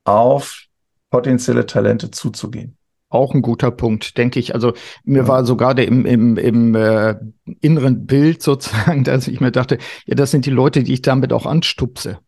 [0.04, 0.64] auf
[1.10, 2.77] potenzielle Talente zuzugehen.
[3.10, 4.54] Auch ein guter Punkt, denke ich.
[4.54, 5.28] Also mir ja.
[5.28, 7.14] war sogar der im, im, im äh,
[7.60, 11.32] inneren Bild sozusagen, dass ich mir dachte, ja, das sind die Leute, die ich damit
[11.32, 12.18] auch anstupse.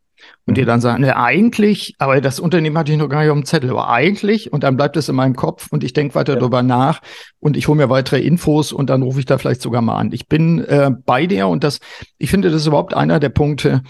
[0.47, 0.67] Und die mhm.
[0.67, 3.71] dann sagen, ne, eigentlich, aber das Unternehmen hatte ich noch gar nicht auf dem Zettel,
[3.71, 6.39] aber eigentlich, und dann bleibt es in meinem Kopf und ich denke weiter ja.
[6.39, 7.01] darüber nach
[7.39, 10.13] und ich hole mir weitere Infos und dann rufe ich da vielleicht sogar mal an.
[10.13, 11.81] Ich bin äh, bei dir und das,
[12.19, 13.83] ich finde, das ist überhaupt einer der Punkte,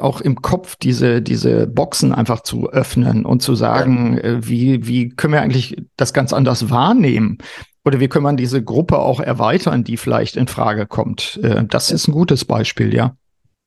[0.00, 4.22] auch im Kopf diese, diese Boxen einfach zu öffnen und zu sagen, ja.
[4.22, 7.38] Äh, wie, wie können wir eigentlich das ganz anders wahrnehmen?
[7.84, 11.38] Oder wie können wir diese Gruppe auch erweitern, die vielleicht in Frage kommt?
[11.42, 13.16] Äh, das ist ein gutes Beispiel, ja.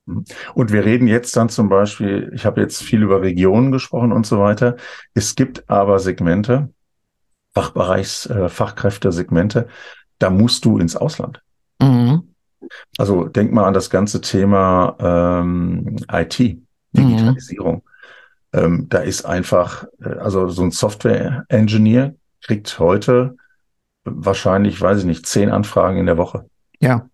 [0.05, 0.25] Mhm.
[0.53, 4.25] Und wir reden jetzt dann zum Beispiel, ich habe jetzt viel über Regionen gesprochen und
[4.25, 4.77] so weiter.
[5.13, 6.73] Es gibt aber Segmente,
[7.53, 9.67] Fachbereichs, äh, Fachkräftesegmente,
[10.19, 11.41] da musst du ins Ausland.
[11.79, 12.30] Mhm.
[12.97, 16.57] Also denk mal an das ganze Thema ähm, IT.
[16.93, 17.75] Digitalisierung.
[17.75, 17.81] Mhm.
[18.53, 23.37] Ähm, da ist einfach, äh, also so ein Software-Engineer kriegt heute
[24.03, 26.49] wahrscheinlich, weiß ich nicht, zehn Anfragen in der Woche.
[26.79, 27.07] Ja.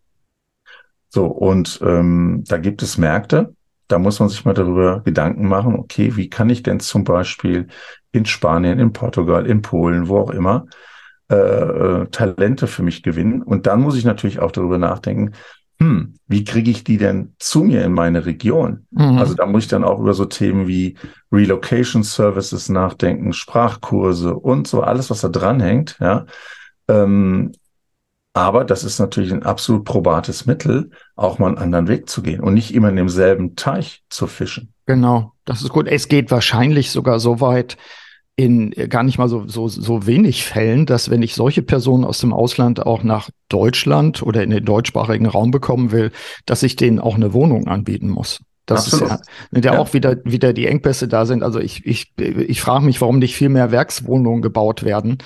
[1.09, 3.53] So, und ähm, da gibt es Märkte,
[3.87, 7.67] da muss man sich mal darüber Gedanken machen, okay, wie kann ich denn zum Beispiel
[8.11, 10.65] in Spanien, in Portugal, in Polen, wo auch immer,
[11.29, 13.41] äh, äh, Talente für mich gewinnen.
[13.41, 15.33] Und dann muss ich natürlich auch darüber nachdenken,
[15.79, 18.87] hm, wie kriege ich die denn zu mir in meine Region?
[18.91, 19.17] Mhm.
[19.17, 20.97] Also da muss ich dann auch über so Themen wie
[21.31, 26.25] Relocation Services nachdenken, Sprachkurse und so alles, was da dranhängt, ja.
[26.87, 27.51] Ähm,
[28.33, 32.39] aber das ist natürlich ein absolut probates Mittel, auch mal einen anderen Weg zu gehen
[32.39, 34.73] und nicht immer in demselben Teich zu fischen.
[34.85, 35.87] Genau, das ist gut.
[35.87, 37.77] Es geht wahrscheinlich sogar so weit,
[38.37, 42.19] in gar nicht mal so, so, so wenig Fällen, dass wenn ich solche Personen aus
[42.19, 46.11] dem Ausland auch nach Deutschland oder in den deutschsprachigen Raum bekommen will,
[46.45, 48.39] dass ich denen auch eine Wohnung anbieten muss.
[48.67, 49.11] Das Absolut.
[49.11, 49.21] ist
[49.51, 51.41] ja, ja, ja, auch wieder, wieder die Engpässe da sind.
[51.41, 55.17] Also ich, ich, ich frage mich, warum nicht viel mehr Werkswohnungen gebaut werden,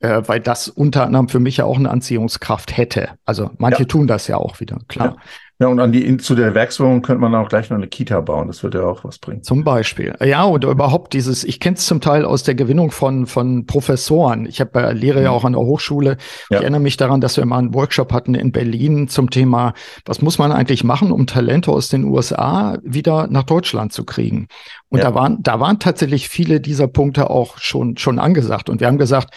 [0.00, 3.10] äh, weil das unter anderem für mich ja auch eine Anziehungskraft hätte.
[3.26, 3.88] Also manche ja.
[3.88, 5.16] tun das ja auch wieder, klar.
[5.58, 8.46] Ja, und an die, zu der Werkswohnung könnte man auch gleich noch eine Kita bauen.
[8.46, 9.42] Das würde ja auch was bringen.
[9.42, 10.14] Zum Beispiel.
[10.22, 14.44] Ja, oder überhaupt dieses, ich kenne es zum Teil aus der Gewinnung von, von Professoren.
[14.44, 15.34] Ich habe äh, lehre ja mhm.
[15.34, 16.18] auch an der Hochschule.
[16.50, 16.58] Ja.
[16.58, 19.72] Ich erinnere mich daran, dass wir mal einen Workshop hatten in Berlin zum Thema,
[20.04, 24.48] was muss man eigentlich machen, um Talente aus den USA wieder nach Deutschland zu kriegen?
[24.90, 25.04] Und ja.
[25.04, 28.68] da waren, da waren tatsächlich viele dieser Punkte auch schon, schon angesagt.
[28.68, 29.34] Und wir haben gesagt,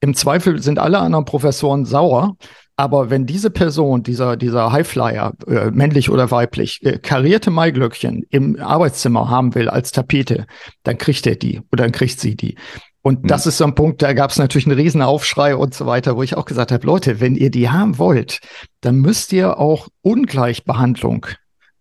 [0.00, 2.36] im Zweifel sind alle anderen Professoren sauer,
[2.76, 8.58] aber wenn diese Person, dieser, dieser Highflyer, äh, männlich oder weiblich, äh, karierte Maiglöckchen im
[8.60, 10.46] Arbeitszimmer haben will als Tapete,
[10.82, 12.56] dann kriegt er die oder dann kriegt sie die.
[13.02, 13.26] Und mhm.
[13.28, 16.16] das ist so ein Punkt, da gab es natürlich einen riesen Aufschrei und so weiter,
[16.16, 18.40] wo ich auch gesagt habe, Leute, wenn ihr die haben wollt,
[18.80, 21.26] dann müsst ihr auch Ungleichbehandlung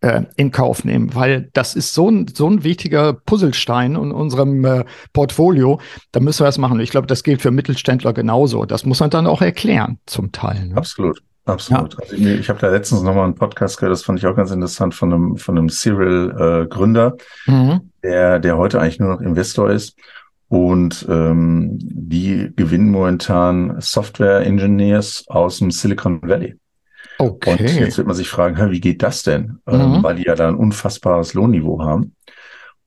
[0.01, 4.65] äh, in Kauf nehmen, weil das ist so ein, so ein wichtiger Puzzlestein in unserem
[4.65, 4.83] äh,
[5.13, 5.79] Portfolio.
[6.11, 6.79] Da müssen wir das machen.
[6.79, 8.65] Ich glaube, das gilt für Mittelständler genauso.
[8.65, 10.67] Das muss man dann auch erklären, zum Teil.
[10.67, 10.77] Ne?
[10.77, 11.21] Absolut.
[11.45, 11.93] Absolut.
[11.93, 11.99] Ja.
[11.99, 14.51] Also ich, ich habe da letztens nochmal einen Podcast gehört, das fand ich auch ganz
[14.51, 17.91] interessant von einem, von einem Serial-Gründer, äh, mhm.
[18.03, 19.97] der, der heute eigentlich nur noch Investor ist.
[20.49, 26.55] Und ähm, die gewinnen momentan Software-Engineers aus dem Silicon Valley.
[27.21, 27.51] Okay.
[27.51, 29.59] Und jetzt wird man sich fragen, wie geht das denn?
[29.67, 29.95] Ähm, mhm.
[29.95, 32.15] Ähm, weil die ja da ein unfassbares Lohnniveau haben.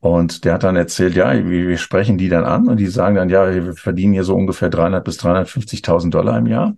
[0.01, 3.15] Und der hat dann erzählt, ja, wir, wir, sprechen die dann an und die sagen
[3.15, 6.75] dann, ja, wir verdienen hier so ungefähr 300 bis 350.000 Dollar im Jahr.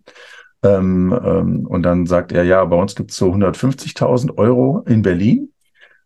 [0.64, 5.52] Ähm, ähm, und dann sagt er, ja, bei uns gibt's so 150.000 Euro in Berlin.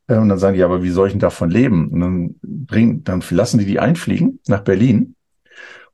[0.07, 1.89] Äh, und dann sagen die, aber wie soll ich denn davon leben?
[1.89, 5.15] Und dann bringen, dann lassen die die einfliegen nach Berlin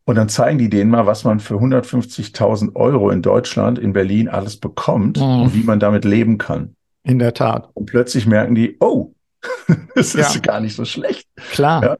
[0.08, 4.30] und dann zeigen die denen mal, was man für 150.000 Euro in Deutschland, in Berlin
[4.30, 5.42] alles bekommt mhm.
[5.42, 6.78] und wie man damit leben kann.
[7.04, 7.70] In der Tat.
[7.74, 9.14] Und plötzlich merken die, oh,
[9.96, 10.40] das ist ja.
[10.40, 11.28] gar nicht so schlecht.
[11.52, 11.84] Klar.
[11.84, 11.98] Ja?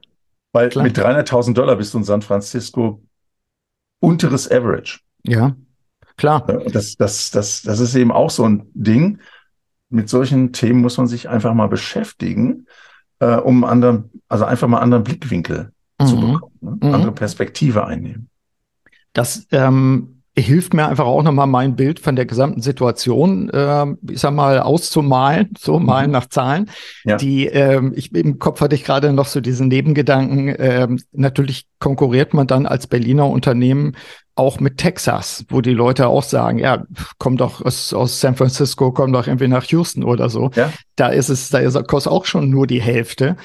[0.52, 0.84] Weil Klar.
[0.84, 3.02] mit 300.000 Dollar bist du in San Francisco
[4.00, 5.00] unteres Average.
[5.24, 5.54] Ja,
[6.16, 6.46] klar.
[6.72, 9.18] Das, das, das, das ist eben auch so ein Ding.
[9.90, 12.68] Mit solchen Themen muss man sich einfach mal beschäftigen,
[13.18, 16.06] äh, um anderen, also einfach mal anderen Blickwinkel mhm.
[16.06, 16.78] zu bekommen, ne?
[16.80, 16.94] mhm.
[16.94, 18.28] andere Perspektive einnehmen.
[19.12, 24.20] Das ähm, hilft mir einfach auch nochmal mein Bild von der gesamten Situation, äh, ich
[24.20, 25.86] sag mal, auszumalen, so mhm.
[25.86, 26.70] malen nach Zahlen.
[27.04, 27.16] Ja.
[27.16, 30.54] Die, ähm, ich im Kopf hatte ich gerade noch so diesen Nebengedanken.
[30.58, 33.96] Ähm, natürlich konkurriert man dann als Berliner Unternehmen
[34.34, 36.84] auch mit Texas, wo die Leute auch sagen, ja,
[37.18, 40.50] komm doch aus, aus San Francisco, komm doch irgendwie nach Houston oder so.
[40.54, 40.72] Ja.
[40.94, 43.36] Da ist es, da ist, kostet auch schon nur die Hälfte.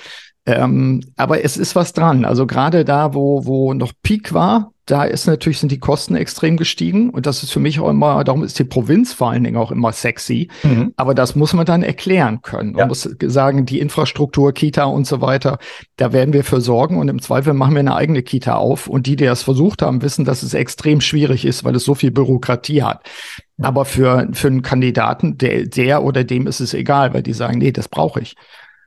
[0.45, 2.25] Ähm, aber es ist was dran.
[2.25, 6.57] Also gerade da, wo, wo noch Peak war, da ist natürlich, sind die Kosten extrem
[6.57, 7.09] gestiegen.
[7.09, 9.71] Und das ist für mich auch immer, darum ist die Provinz vor allen Dingen auch
[9.71, 10.49] immer sexy.
[10.63, 10.93] Mhm.
[10.97, 12.73] Aber das muss man dann erklären können.
[12.73, 12.85] Man ja.
[12.87, 15.59] muss sagen, die Infrastruktur, Kita und so weiter,
[15.95, 16.97] da werden wir für sorgen.
[16.97, 18.87] Und im Zweifel machen wir eine eigene Kita auf.
[18.87, 21.95] Und die, die das versucht haben, wissen, dass es extrem schwierig ist, weil es so
[21.95, 23.09] viel Bürokratie hat.
[23.61, 27.59] Aber für, für einen Kandidaten, der, der oder dem ist es egal, weil die sagen,
[27.59, 28.35] nee, das brauche ich.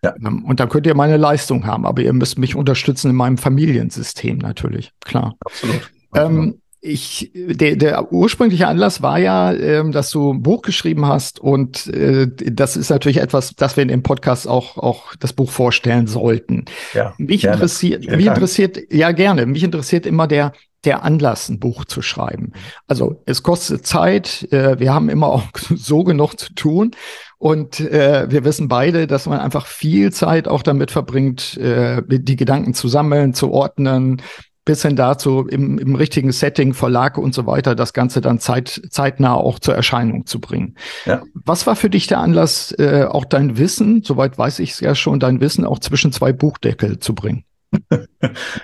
[0.02, 0.14] Ja.
[0.16, 3.38] Ähm, und dann könnt ihr meine Leistung haben, aber ihr müsst mich unterstützen in meinem
[3.38, 5.34] Familiensystem natürlich, klar.
[5.40, 5.90] Absolut.
[6.14, 11.40] Ähm, ich, der, der ursprüngliche Anlass war ja, ähm, dass du ein Buch geschrieben hast
[11.40, 15.50] und äh, das ist natürlich etwas, das wir in dem Podcast auch, auch das Buch
[15.50, 16.66] vorstellen sollten.
[16.94, 17.56] Ja, mich gerne.
[17.56, 20.52] interessiert, mich interessiert, ja gerne, mich interessiert immer der,
[20.84, 22.52] der Anlass, ein Buch zu schreiben.
[22.86, 26.92] Also es kostet Zeit, äh, wir haben immer auch so genug zu tun
[27.38, 32.36] und äh, wir wissen beide, dass man einfach viel Zeit auch damit verbringt, äh, die
[32.36, 34.22] Gedanken zu sammeln, zu ordnen,
[34.64, 38.82] bis hin dazu im, im richtigen Setting, Verlag und so weiter, das Ganze dann zeit,
[38.90, 40.76] zeitnah auch zur Erscheinung zu bringen.
[41.04, 41.22] Ja.
[41.34, 44.94] Was war für dich der Anlass, äh, auch dein Wissen, soweit weiß ich es ja
[44.94, 47.44] schon, dein Wissen auch zwischen zwei Buchdeckel zu bringen?
[47.90, 48.00] ja,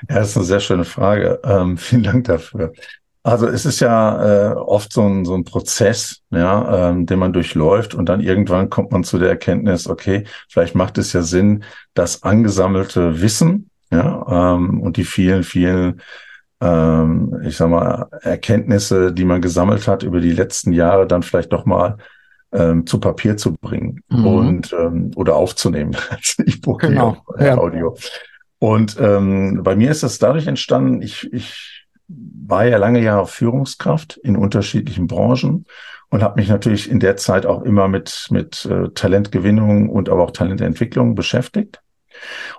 [0.08, 1.40] das ist eine sehr schöne Frage.
[1.44, 2.72] Ähm, vielen Dank dafür.
[3.24, 7.32] Also es ist ja äh, oft so ein, so ein Prozess, ja, ähm, den man
[7.32, 11.62] durchläuft und dann irgendwann kommt man zu der Erkenntnis, okay, vielleicht macht es ja Sinn,
[11.94, 16.00] das angesammelte Wissen, ja, ähm, und die vielen, vielen,
[16.60, 21.52] ähm, ich sag mal, Erkenntnisse, die man gesammelt hat über die letzten Jahre, dann vielleicht
[21.52, 21.98] doch mal
[22.52, 24.26] ähm, zu Papier zu bringen mhm.
[24.26, 27.18] und ähm, oder aufzunehmen als E-Book genau.
[27.38, 27.58] Äh, ja.
[27.58, 27.96] Audio.
[28.58, 31.71] Und ähm, bei mir ist das dadurch entstanden, ich, ich
[32.08, 35.66] war ja lange Jahre Führungskraft in unterschiedlichen Branchen
[36.10, 40.22] und habe mich natürlich in der Zeit auch immer mit, mit äh, Talentgewinnung und aber
[40.24, 41.80] auch Talententwicklung beschäftigt.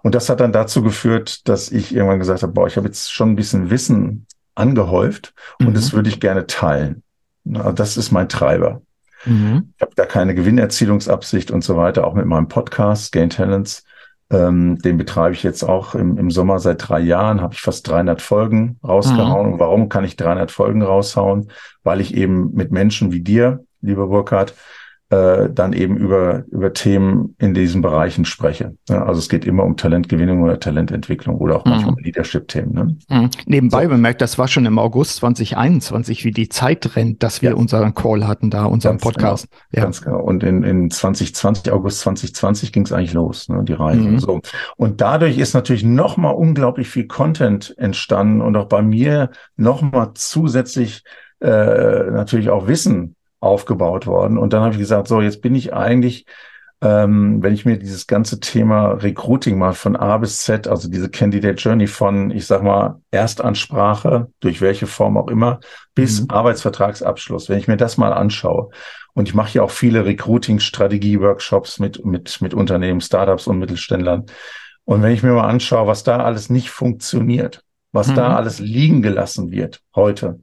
[0.01, 3.13] Und das hat dann dazu geführt, dass ich irgendwann gesagt habe, boah, ich habe jetzt
[3.13, 4.25] schon ein bisschen Wissen
[4.56, 5.73] angehäuft und mhm.
[5.73, 7.03] das würde ich gerne teilen.
[7.43, 8.82] Das ist mein Treiber.
[9.25, 9.73] Mhm.
[9.75, 13.84] Ich habe da keine Gewinnerzielungsabsicht und so weiter, auch mit meinem Podcast Gain Talents.
[14.34, 17.88] Ähm, den betreibe ich jetzt auch im, im Sommer seit drei Jahren, habe ich fast
[17.88, 19.48] 300 Folgen rausgehauen.
[19.48, 19.54] Mhm.
[19.54, 21.50] Und warum kann ich 300 Folgen raushauen?
[21.84, 24.54] Weil ich eben mit Menschen wie dir, lieber Burkhard,
[25.13, 28.76] äh, dann eben über, über Themen in diesen Bereichen spreche.
[28.89, 32.04] Ja, also es geht immer um Talentgewinnung oder Talententwicklung oder auch manchmal mhm.
[32.04, 32.73] Leadership-Themen.
[32.73, 32.97] Ne?
[33.10, 33.30] Mhm.
[33.45, 33.89] Nebenbei so.
[33.89, 37.56] bemerkt, das war schon im August 2021, wie die Zeit rennt, dass wir ja.
[37.56, 39.49] unseren Call hatten da, unseren ganz Podcast.
[39.49, 39.62] Genau.
[39.71, 39.84] Ja.
[39.84, 40.21] Ganz genau.
[40.21, 44.02] Und in, in 2020, August 2020 ging es eigentlich los, ne, die Reise.
[44.02, 44.19] Mhm.
[44.19, 44.41] So.
[44.78, 51.04] Und dadurch ist natürlich nochmal unglaublich viel Content entstanden und auch bei mir nochmal zusätzlich
[51.39, 54.38] äh, natürlich auch Wissen aufgebaut worden.
[54.38, 56.25] Und dann habe ich gesagt, so, jetzt bin ich eigentlich,
[56.82, 61.10] ähm, wenn ich mir dieses ganze Thema Recruiting mal von A bis Z, also diese
[61.10, 65.60] Candidate Journey von, ich sag mal, Erstansprache, durch welche Form auch immer,
[65.93, 66.29] bis mhm.
[66.29, 68.69] Arbeitsvertragsabschluss, wenn ich mir das mal anschaue.
[69.13, 74.25] Und ich mache ja auch viele Recruiting-Strategie-Workshops mit, mit, mit Unternehmen, Startups und Mittelständlern.
[74.86, 78.15] Und wenn ich mir mal anschaue, was da alles nicht funktioniert, was mhm.
[78.15, 80.39] da alles liegen gelassen wird heute,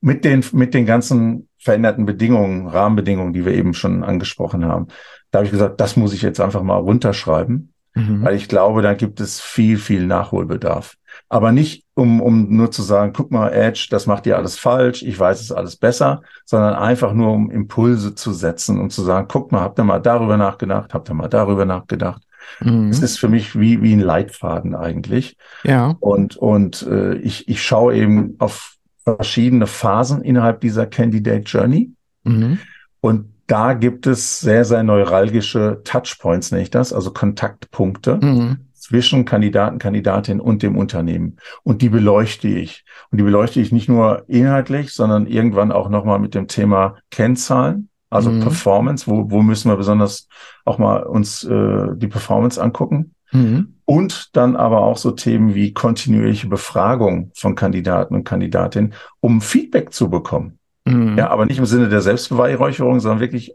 [0.00, 4.86] mit den, mit den ganzen veränderten Bedingungen, Rahmenbedingungen, die wir eben schon angesprochen haben.
[5.30, 8.24] Da habe ich gesagt, das muss ich jetzt einfach mal runterschreiben, mhm.
[8.24, 10.94] weil ich glaube, da gibt es viel, viel Nachholbedarf.
[11.28, 15.02] Aber nicht, um, um nur zu sagen, guck mal, Edge, das macht ihr alles falsch,
[15.02, 19.26] ich weiß es alles besser, sondern einfach nur, um Impulse zu setzen und zu sagen,
[19.28, 22.22] guck mal, habt ihr mal darüber nachgedacht, habt ihr mal darüber nachgedacht.
[22.60, 22.88] Mhm.
[22.88, 25.36] Es ist für mich wie, wie ein Leitfaden eigentlich.
[25.64, 25.96] Ja.
[26.00, 28.77] Und, und äh, ich, ich schaue eben auf
[29.16, 31.92] verschiedene Phasen innerhalb dieser Candidate Journey.
[32.24, 32.58] Mhm.
[33.00, 38.58] Und da gibt es sehr, sehr neuralgische Touchpoints, nenne ich das, also Kontaktpunkte mhm.
[38.74, 41.36] zwischen Kandidaten, Kandidatin und dem Unternehmen.
[41.62, 42.84] Und die beleuchte ich.
[43.10, 47.88] Und die beleuchte ich nicht nur inhaltlich, sondern irgendwann auch nochmal mit dem Thema Kennzahlen,
[48.10, 48.40] also mhm.
[48.40, 49.06] Performance.
[49.06, 50.28] Wo, wo müssen wir besonders
[50.66, 53.14] auch mal uns äh, die Performance angucken?
[53.32, 53.74] Mhm.
[53.84, 59.92] Und dann aber auch so Themen wie kontinuierliche Befragung von Kandidaten und Kandidatinnen, um Feedback
[59.92, 60.58] zu bekommen.
[60.84, 61.16] Mhm.
[61.16, 63.54] Ja, aber nicht im Sinne der Selbstbeweihräucherung, sondern wirklich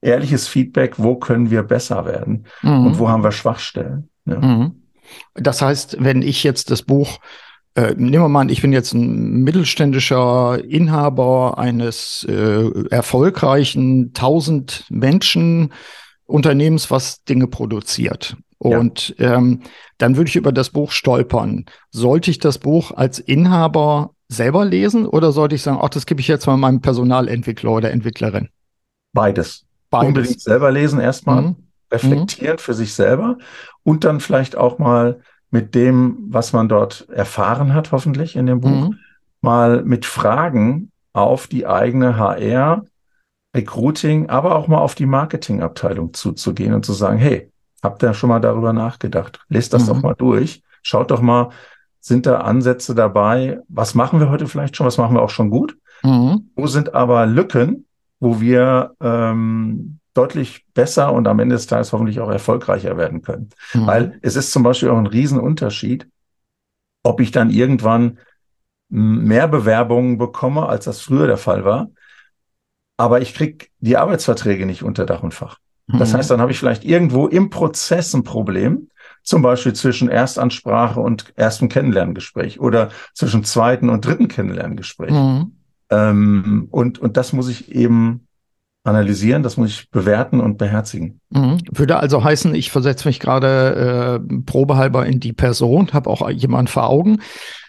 [0.00, 2.86] ehrliches Feedback, wo können wir besser werden mhm.
[2.86, 4.08] und wo haben wir Schwachstellen.
[4.24, 4.40] Ja.
[4.40, 4.82] Mhm.
[5.34, 7.18] Das heißt, wenn ich jetzt das Buch
[7.74, 14.86] äh, nehmen wir mal an, ich bin jetzt ein mittelständischer Inhaber eines äh, erfolgreichen 1000
[14.90, 15.72] Menschen
[16.26, 18.36] Unternehmens, was Dinge produziert.
[18.62, 19.34] Und ja.
[19.34, 19.62] ähm,
[19.98, 21.66] dann würde ich über das Buch stolpern.
[21.90, 26.20] Sollte ich das Buch als Inhaber selber lesen oder sollte ich sagen, ach, das gebe
[26.20, 28.50] ich jetzt mal meinem Personalentwickler oder Entwicklerin?
[29.12, 29.66] Beides.
[29.90, 30.08] Beides.
[30.08, 31.56] Unbedingt selber lesen erstmal, mhm.
[31.90, 32.60] reflektieren mhm.
[32.60, 33.36] für sich selber
[33.82, 35.20] und dann vielleicht auch mal
[35.50, 38.98] mit dem, was man dort erfahren hat, hoffentlich in dem Buch, mhm.
[39.40, 42.84] mal mit Fragen auf die eigene HR,
[43.56, 47.51] Recruiting, aber auch mal auf die Marketingabteilung zuzugehen und zu sagen, hey,
[47.82, 49.40] Habt ihr schon mal darüber nachgedacht?
[49.48, 49.88] Lest das mhm.
[49.88, 50.62] doch mal durch.
[50.82, 51.50] Schaut doch mal,
[52.00, 53.60] sind da Ansätze dabei?
[53.68, 54.86] Was machen wir heute vielleicht schon?
[54.86, 55.76] Was machen wir auch schon gut?
[56.02, 56.50] Mhm.
[56.54, 57.86] Wo sind aber Lücken,
[58.20, 63.50] wo wir ähm, deutlich besser und am Ende des Tages hoffentlich auch erfolgreicher werden können?
[63.74, 63.86] Mhm.
[63.86, 66.08] Weil es ist zum Beispiel auch ein Riesenunterschied,
[67.04, 68.18] ob ich dann irgendwann
[68.88, 71.90] mehr Bewerbungen bekomme, als das früher der Fall war.
[72.96, 75.58] Aber ich krieg die Arbeitsverträge nicht unter Dach und Fach.
[75.88, 76.16] Das mhm.
[76.18, 78.88] heißt, dann habe ich vielleicht irgendwo im Prozess ein Problem,
[79.22, 85.12] zum Beispiel zwischen Erstansprache und erstem Kennenlerngespräch oder zwischen zweiten und dritten Kennenlerngespräch.
[85.12, 85.52] Mhm.
[85.90, 88.26] Ähm, und, und das muss ich eben
[88.84, 91.20] analysieren, das muss ich bewerten und beherzigen.
[91.30, 91.58] Mhm.
[91.70, 96.66] Würde also heißen, ich versetze mich gerade äh, probehalber in die Person, habe auch jemanden
[96.66, 97.18] vor Augen.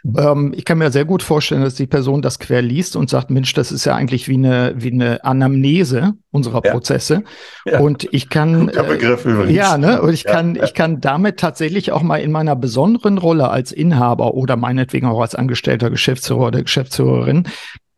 [0.04, 0.15] Mhm.
[0.17, 3.30] Ähm, ich kann mir sehr gut vorstellen, dass die Person das quer liest und sagt,
[3.30, 6.71] Mensch, das ist ja eigentlich wie eine, wie eine Anamnese unserer ja.
[6.71, 7.23] Prozesse.
[7.65, 7.80] Ja.
[7.80, 8.67] Und ich kann.
[8.67, 9.56] Guter Begriff übrigens.
[9.56, 10.02] Ja, ne?
[10.02, 13.71] Und ich ja, kann, ich kann damit tatsächlich auch mal in meiner besonderen Rolle als
[13.71, 17.47] Inhaber oder meinetwegen auch als angestellter Geschäftsführer oder Geschäftsführerin,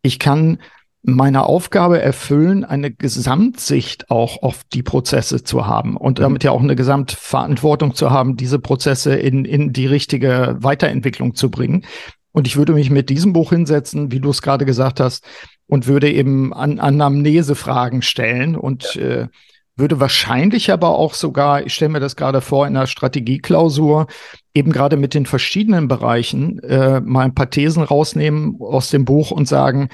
[0.02, 0.60] ich kann
[1.08, 6.62] meine Aufgabe erfüllen, eine Gesamtsicht auch auf die Prozesse zu haben und damit ja auch
[6.62, 11.86] eine Gesamtverantwortung zu haben, diese Prozesse in, in die richtige Weiterentwicklung zu bringen.
[12.32, 15.24] Und ich würde mich mit diesem Buch hinsetzen, wie du es gerade gesagt hast,
[15.68, 19.02] und würde eben an Anamnese-Fragen stellen und ja.
[19.02, 19.28] äh,
[19.78, 24.08] würde wahrscheinlich aber auch sogar, ich stelle mir das gerade vor, in einer Strategieklausur
[24.54, 29.32] eben gerade mit den verschiedenen Bereichen äh, mal ein paar Thesen rausnehmen aus dem Buch
[29.32, 29.90] und sagen,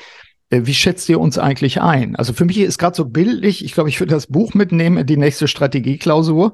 [0.51, 2.15] wie schätzt ihr uns eigentlich ein?
[2.15, 5.07] Also für mich ist gerade so bildlich, ich glaube, ich würde das Buch mitnehmen in
[5.07, 6.53] die nächste Strategieklausur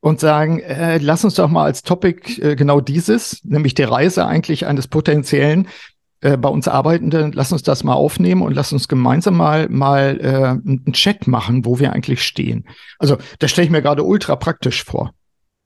[0.00, 4.26] und sagen, äh, lass uns doch mal als Topic äh, genau dieses, nämlich die Reise
[4.26, 5.68] eigentlich eines potenziellen
[6.20, 10.18] äh, bei uns Arbeitenden, lass uns das mal aufnehmen und lass uns gemeinsam mal mal
[10.20, 12.64] äh, einen Check machen, wo wir eigentlich stehen.
[12.98, 15.12] Also das stelle ich mir gerade ultra praktisch vor.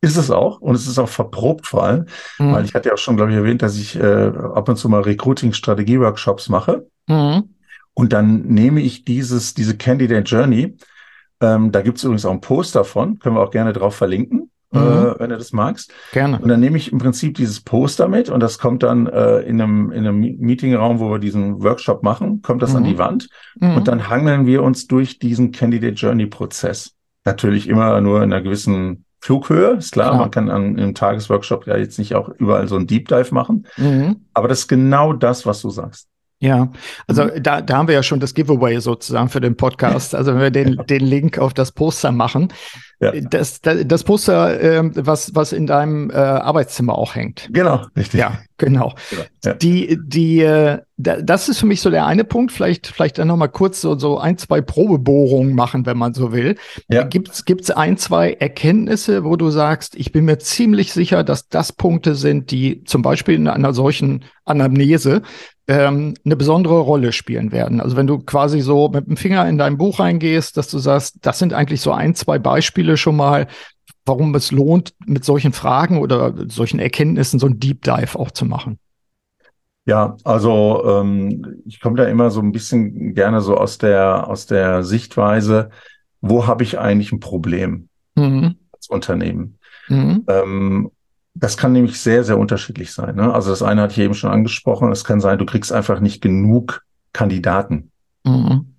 [0.02, 2.06] Ist es auch und es ist auch verprobt vor allem,
[2.38, 2.52] mhm.
[2.52, 4.88] weil ich hatte ja auch schon, glaube ich, erwähnt, dass ich äh, ab und zu
[4.88, 6.86] mal Recruiting-Strategie-Workshops mache.
[7.06, 7.54] Mhm.
[7.94, 10.76] Und dann nehme ich dieses, diese Candidate Journey.
[11.40, 14.50] Ähm, da gibt es übrigens auch ein Post davon, können wir auch gerne drauf verlinken,
[14.72, 14.84] äh, mhm.
[14.84, 15.92] äh, wenn du das magst.
[16.12, 16.38] Gerne.
[16.38, 19.60] Und dann nehme ich im Prinzip dieses Poster mit und das kommt dann äh, in
[19.60, 22.76] einem, in einem Meetingraum, wo wir diesen Workshop machen, kommt das mhm.
[22.76, 23.76] an die Wand mhm.
[23.76, 26.92] und dann hangeln wir uns durch diesen Candidate Journey Prozess.
[27.24, 30.20] Natürlich immer nur in einer gewissen Flughöhe, ist klar, klar.
[30.20, 33.66] man kann an, im Tagesworkshop ja jetzt nicht auch überall so ein Deep Dive machen.
[33.76, 34.26] Mhm.
[34.34, 36.08] Aber das ist genau das, was du sagst.
[36.42, 36.72] Ja,
[37.06, 37.40] also mhm.
[37.40, 40.12] da, da haben wir ja schon das Giveaway sozusagen für den Podcast.
[40.12, 42.52] Also wenn wir den, den Link auf das Poster machen,
[43.02, 43.12] ja.
[43.20, 47.48] das, das, Poster, äh, was, was in deinem äh, Arbeitszimmer auch hängt.
[47.52, 48.20] Genau, richtig.
[48.20, 48.94] Ja, genau.
[49.10, 49.22] genau.
[49.44, 49.54] Ja.
[49.54, 52.52] Die, die, äh, das ist für mich so der eine Punkt.
[52.52, 56.32] Vielleicht, vielleicht dann noch mal kurz so, so ein, zwei Probebohrungen machen, wenn man so
[56.32, 56.56] will.
[56.88, 57.02] Ja.
[57.02, 61.72] Gibt's, gibt's ein, zwei Erkenntnisse, wo du sagst, ich bin mir ziemlich sicher, dass das
[61.72, 65.22] Punkte sind, die zum Beispiel in einer solchen Anamnese
[65.68, 67.80] ähm, eine besondere Rolle spielen werden.
[67.80, 71.18] Also wenn du quasi so mit dem Finger in dein Buch reingehst, dass du sagst,
[71.22, 73.46] das sind eigentlich so ein, zwei Beispiele schon mal,
[74.04, 78.44] warum es lohnt, mit solchen Fragen oder solchen Erkenntnissen so ein Deep Dive auch zu
[78.44, 78.78] machen.
[79.84, 84.46] Ja, also ähm, ich komme da immer so ein bisschen gerne so aus der aus
[84.46, 85.70] der Sichtweise,
[86.20, 88.56] wo habe ich eigentlich ein Problem mhm.
[88.72, 89.58] als Unternehmen?
[89.88, 90.24] Mhm.
[90.28, 90.90] Ähm,
[91.34, 93.16] das kann nämlich sehr, sehr unterschiedlich sein.
[93.16, 93.32] Ne?
[93.32, 94.92] Also das eine hatte ich eben schon angesprochen.
[94.92, 97.90] Es kann sein, du kriegst einfach nicht genug Kandidaten.
[98.24, 98.74] Mhm.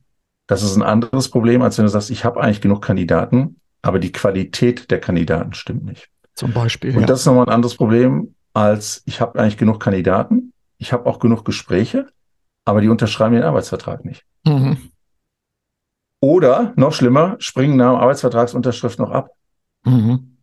[0.48, 4.00] Das ist ein anderes Problem, als wenn du sagst, ich habe eigentlich genug Kandidaten, aber
[4.00, 6.10] die Qualität der Kandidaten stimmt nicht.
[6.34, 6.96] Zum Beispiel.
[6.96, 7.06] Und ja.
[7.06, 11.20] das ist nochmal ein anderes Problem, als ich habe eigentlich genug Kandidaten, ich habe auch
[11.20, 12.08] genug Gespräche,
[12.66, 14.24] aber die unterschreiben den Arbeitsvertrag nicht.
[14.46, 14.78] Mhm.
[16.22, 19.32] Oder noch schlimmer, springen nach dem Arbeitsvertragsunterschrift noch ab.
[19.84, 20.38] Mhm.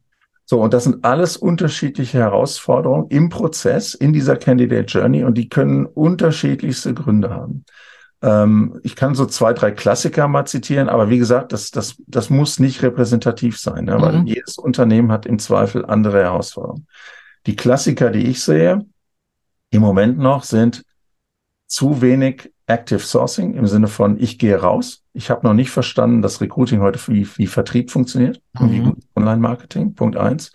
[0.44, 5.48] So, und das sind alles unterschiedliche Herausforderungen im Prozess, in dieser Candidate Journey und die
[5.48, 7.64] können unterschiedlichste Gründe haben.
[8.22, 12.30] Ähm, ich kann so zwei, drei Klassiker mal zitieren, aber wie gesagt, das, das, das
[12.30, 14.00] muss nicht repräsentativ sein, ne?
[14.00, 14.26] weil mhm.
[14.26, 16.86] jedes Unternehmen hat im Zweifel andere Herausforderungen.
[17.46, 18.84] Die Klassiker, die ich sehe,
[19.70, 20.82] im Moment noch sind
[21.66, 25.02] zu wenig Active Sourcing im Sinne von, ich gehe raus.
[25.12, 28.60] Ich habe noch nicht verstanden, dass Recruiting heute wie, wie Vertrieb funktioniert mhm.
[28.60, 29.94] und wie Online-Marketing.
[29.94, 30.52] Punkt eins.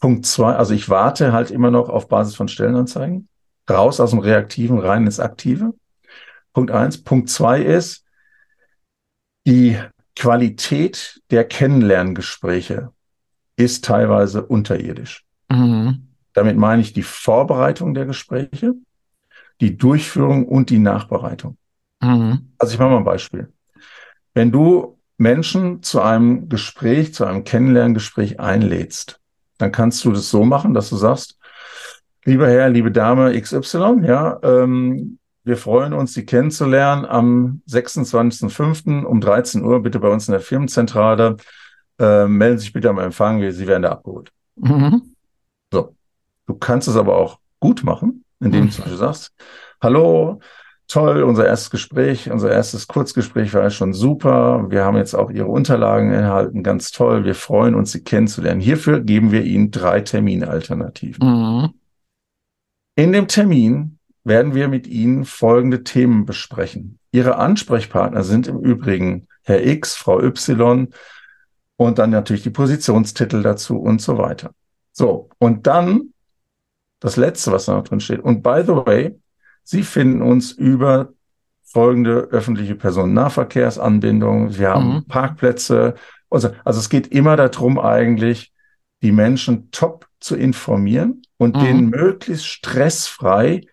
[0.00, 3.28] Punkt zwei, also ich warte halt immer noch auf Basis von Stellenanzeigen.
[3.68, 5.72] Raus aus dem Reaktiven, rein ins Aktive.
[6.54, 7.04] Punkt eins.
[7.04, 8.06] Punkt zwei ist,
[9.46, 9.78] die
[10.16, 12.92] Qualität der Kennenlerngespräche
[13.56, 15.26] ist teilweise unterirdisch.
[15.50, 16.08] Mhm.
[16.32, 18.74] Damit meine ich die Vorbereitung der Gespräche
[19.60, 21.56] die Durchführung und die Nachbereitung.
[22.00, 22.52] Mhm.
[22.58, 23.52] Also ich mache mal ein Beispiel.
[24.34, 29.20] Wenn du Menschen zu einem Gespräch, zu einem Kennenlerngespräch einlädst,
[29.58, 31.38] dann kannst du das so machen, dass du sagst,
[32.24, 39.04] lieber Herr, liebe Dame XY, ja, ähm, wir freuen uns, Sie kennenzulernen am 26.05.
[39.04, 41.36] um 13 Uhr, bitte bei uns in der Firmenzentrale.
[41.98, 44.32] Äh, melden Sie sich bitte am Empfang, Sie werden da abgeholt.
[44.56, 45.14] Mhm.
[45.72, 45.94] So.
[46.46, 48.96] Du kannst es aber auch gut machen indem du mhm.
[48.96, 49.32] sagst,
[49.80, 50.40] hallo,
[50.86, 54.66] toll, unser erstes Gespräch, unser erstes Kurzgespräch war schon super.
[54.68, 57.24] Wir haben jetzt auch Ihre Unterlagen erhalten, ganz toll.
[57.24, 58.60] Wir freuen uns, Sie kennenzulernen.
[58.60, 61.26] Hierfür geben wir Ihnen drei Terminalternativen.
[61.26, 61.74] Mhm.
[62.96, 66.98] In dem Termin werden wir mit Ihnen folgende Themen besprechen.
[67.12, 70.88] Ihre Ansprechpartner sind im Übrigen Herr X, Frau Y
[71.76, 74.52] und dann natürlich die Positionstitel dazu und so weiter.
[74.92, 76.14] So, und dann
[77.00, 78.20] das letzte, was da noch drin steht.
[78.20, 79.18] Und by the way,
[79.62, 81.12] Sie finden uns über
[81.62, 84.56] folgende öffentliche Personennahverkehrsanbindungen.
[84.56, 85.04] Wir haben mhm.
[85.06, 85.94] Parkplätze.
[86.30, 88.52] Also, also es geht immer darum, eigentlich
[89.02, 91.60] die Menschen top zu informieren und mhm.
[91.60, 93.66] denen möglichst stressfrei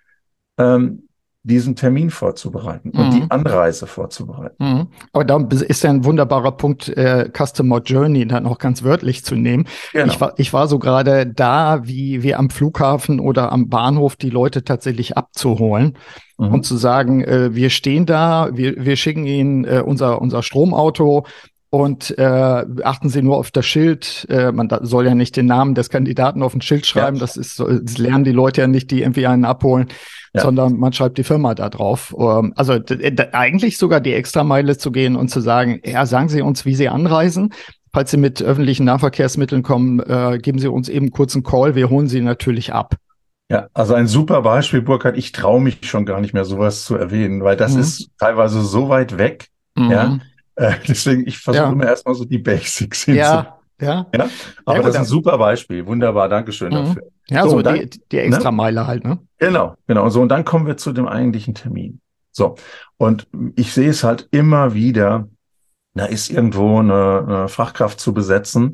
[0.57, 1.07] ähm,
[1.43, 3.27] diesen Termin vorzubereiten und die mhm.
[3.29, 4.63] Anreise vorzubereiten.
[4.63, 4.87] Mhm.
[5.11, 9.35] Aber da ist ja ein wunderbarer Punkt, äh, Customer Journey dann auch ganz wörtlich zu
[9.35, 9.65] nehmen.
[9.91, 10.05] Genau.
[10.05, 14.29] Ich, war, ich war so gerade da, wie wir am Flughafen oder am Bahnhof die
[14.29, 15.97] Leute tatsächlich abzuholen
[16.37, 16.53] mhm.
[16.53, 21.25] und zu sagen, äh, wir stehen da, wir, wir schicken ihnen äh, unser, unser Stromauto,
[21.71, 24.27] und äh, achten Sie nur auf das Schild.
[24.29, 27.15] Äh, man da soll ja nicht den Namen des Kandidaten auf ein Schild schreiben.
[27.17, 27.21] Ja.
[27.21, 29.87] Das ist, das lernen die Leute ja nicht, die irgendwie einen abholen
[30.33, 30.41] ja.
[30.41, 32.15] sondern man schreibt die Firma da drauf.
[32.17, 32.79] Ähm, also
[33.31, 36.89] eigentlich sogar die Extrameile zu gehen und zu sagen, ja, sagen Sie uns, wie Sie
[36.89, 37.53] anreisen.
[37.93, 41.75] falls Sie mit öffentlichen Nahverkehrsmitteln kommen, äh, geben Sie uns eben kurz einen Call.
[41.75, 42.95] Wir holen Sie natürlich ab.
[43.49, 45.17] Ja, also ein super Beispiel, Burkhard.
[45.17, 47.81] Ich traue mich schon gar nicht mehr, sowas zu erwähnen, weil das mhm.
[47.81, 49.47] ist teilweise so weit weg.
[49.75, 49.91] Mhm.
[49.91, 50.19] Ja,
[50.61, 51.71] äh, deswegen, ich versuche ja.
[51.71, 53.45] immer erstmal so die Basics hinzubekommen.
[53.79, 54.07] Ja, ja.
[54.15, 54.29] ja?
[54.65, 55.85] Aber ja, das ist ein super Beispiel.
[55.85, 56.85] Wunderbar, Dankeschön mhm.
[56.85, 57.03] dafür.
[57.29, 58.57] Ja, so, so dann, die, die extra ne?
[58.57, 59.19] Meile halt, ne?
[59.37, 60.03] Genau, genau.
[60.03, 61.99] Und so, und dann kommen wir zu dem eigentlichen Termin.
[62.31, 62.55] So,
[62.97, 65.27] und ich sehe es halt immer wieder,
[65.93, 68.71] da ist irgendwo eine, eine Fachkraft zu besetzen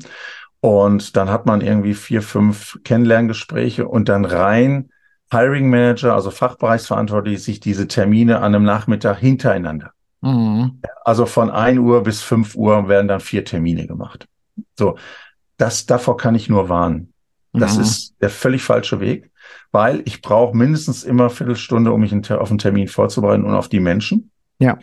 [0.60, 4.90] und dann hat man irgendwie vier, fünf Kennenlerngespräche und dann rein
[5.30, 9.92] Hiring Manager, also Fachbereichsverantwortlich, sich diese Termine an einem Nachmittag hintereinander.
[10.20, 10.80] Mhm.
[11.04, 14.26] Also von ein Uhr bis fünf Uhr werden dann vier Termine gemacht.
[14.76, 14.96] So,
[15.56, 17.12] das davor kann ich nur warnen.
[17.52, 17.82] Das mhm.
[17.82, 19.30] ist der völlig falsche Weg,
[19.72, 23.80] weil ich brauche mindestens immer Viertelstunde, um mich auf einen Termin vorzubereiten und auf die
[23.80, 24.30] Menschen.
[24.58, 24.78] Ja.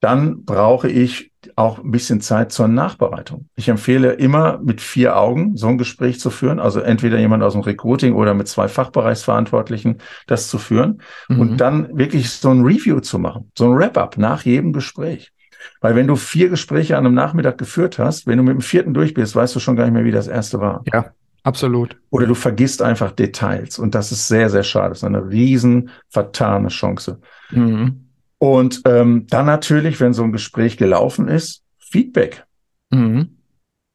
[0.00, 3.48] Dann brauche ich auch ein bisschen Zeit zur Nachbereitung.
[3.54, 7.52] Ich empfehle immer mit vier Augen so ein Gespräch zu führen, also entweder jemand aus
[7.52, 11.40] dem Recruiting oder mit zwei Fachbereichsverantwortlichen das zu führen mhm.
[11.40, 15.32] und dann wirklich so ein Review zu machen, so ein Wrap-up nach jedem Gespräch.
[15.80, 18.94] Weil wenn du vier Gespräche an einem Nachmittag geführt hast, wenn du mit dem vierten
[18.94, 20.82] durch bist, weißt du schon gar nicht mehr, wie das erste war.
[20.92, 21.96] Ja, absolut.
[22.10, 23.78] Oder du vergisst einfach Details.
[23.78, 24.90] Und das ist sehr, sehr schade.
[24.90, 27.20] Das ist eine riesen vertane Chance.
[27.50, 28.09] Mhm.
[28.40, 32.44] Und ähm, dann natürlich, wenn so ein Gespräch gelaufen ist, Feedback.
[32.90, 33.36] Mhm.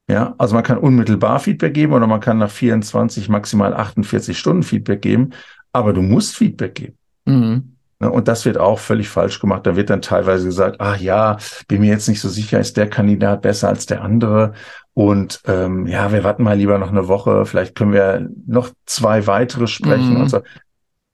[0.07, 4.61] Ja, also man kann unmittelbar Feedback geben oder man kann nach 24, maximal 48 Stunden
[4.61, 5.31] Feedback geben,
[5.73, 6.97] aber du musst Feedback geben.
[7.25, 7.75] Mhm.
[7.99, 9.65] Ne, und das wird auch völlig falsch gemacht.
[9.65, 11.37] Da wird dann teilweise gesagt, ah ja,
[11.67, 14.53] bin mir jetzt nicht so sicher, ist der Kandidat besser als der andere.
[14.93, 19.25] Und ähm, ja, wir warten mal lieber noch eine Woche, vielleicht können wir noch zwei
[19.25, 20.13] weitere sprechen.
[20.13, 20.21] Mhm.
[20.21, 20.41] Und so.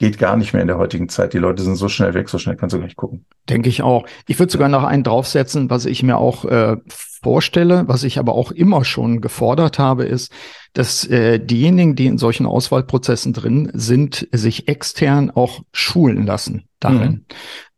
[0.02, 1.32] Geht gar nicht mehr in der heutigen Zeit.
[1.34, 3.24] Die Leute sind so schnell weg, so schnell kannst du gar nicht gucken.
[3.48, 4.08] Denke ich auch.
[4.28, 6.78] Ich würde sogar noch einen draufsetzen, was ich mir auch äh,
[7.22, 10.32] vorstelle, was ich aber auch immer schon gefordert habe, ist,
[10.74, 17.12] dass äh, diejenigen, die in solchen Auswahlprozessen drin sind, sich extern auch schulen lassen darin.
[17.12, 17.26] Mhm.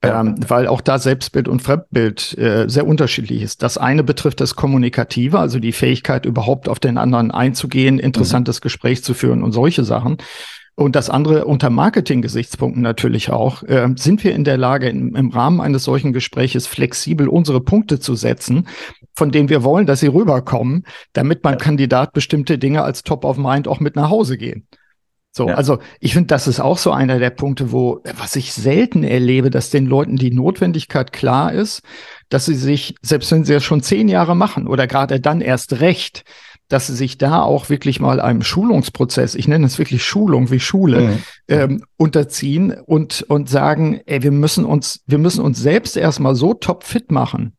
[0.02, 3.64] Ähm, weil auch da Selbstbild und Fremdbild äh, sehr unterschiedlich ist.
[3.64, 8.64] Das eine betrifft das Kommunikative, also die Fähigkeit, überhaupt auf den anderen einzugehen, interessantes mhm.
[8.64, 10.20] Gespräch zu führen und solche Sachen.
[10.76, 15.30] Und das andere unter Marketing-Gesichtspunkten natürlich auch, äh, sind wir in der Lage, im, im
[15.30, 18.68] Rahmen eines solchen Gespräches flexibel unsere Punkte zu setzen,
[19.16, 21.60] von denen wir wollen, dass sie rüberkommen, damit beim ja.
[21.60, 24.68] Kandidat bestimmte Dinge als Top of Mind auch mit nach Hause gehen.
[25.36, 25.56] So, ja.
[25.56, 29.50] also ich finde, das ist auch so einer der Punkte, wo, was ich selten erlebe,
[29.50, 31.82] dass den Leuten die Notwendigkeit klar ist,
[32.30, 35.80] dass sie sich, selbst wenn sie ja schon zehn Jahre machen oder gerade dann erst
[35.82, 36.24] recht,
[36.68, 40.60] dass sie sich da auch wirklich mal einem Schulungsprozess, ich nenne es wirklich Schulung wie
[40.60, 41.24] Schule, mhm.
[41.48, 46.54] ähm, unterziehen und, und sagen, ey, wir müssen uns, wir müssen uns selbst erstmal so
[46.54, 47.56] topfit machen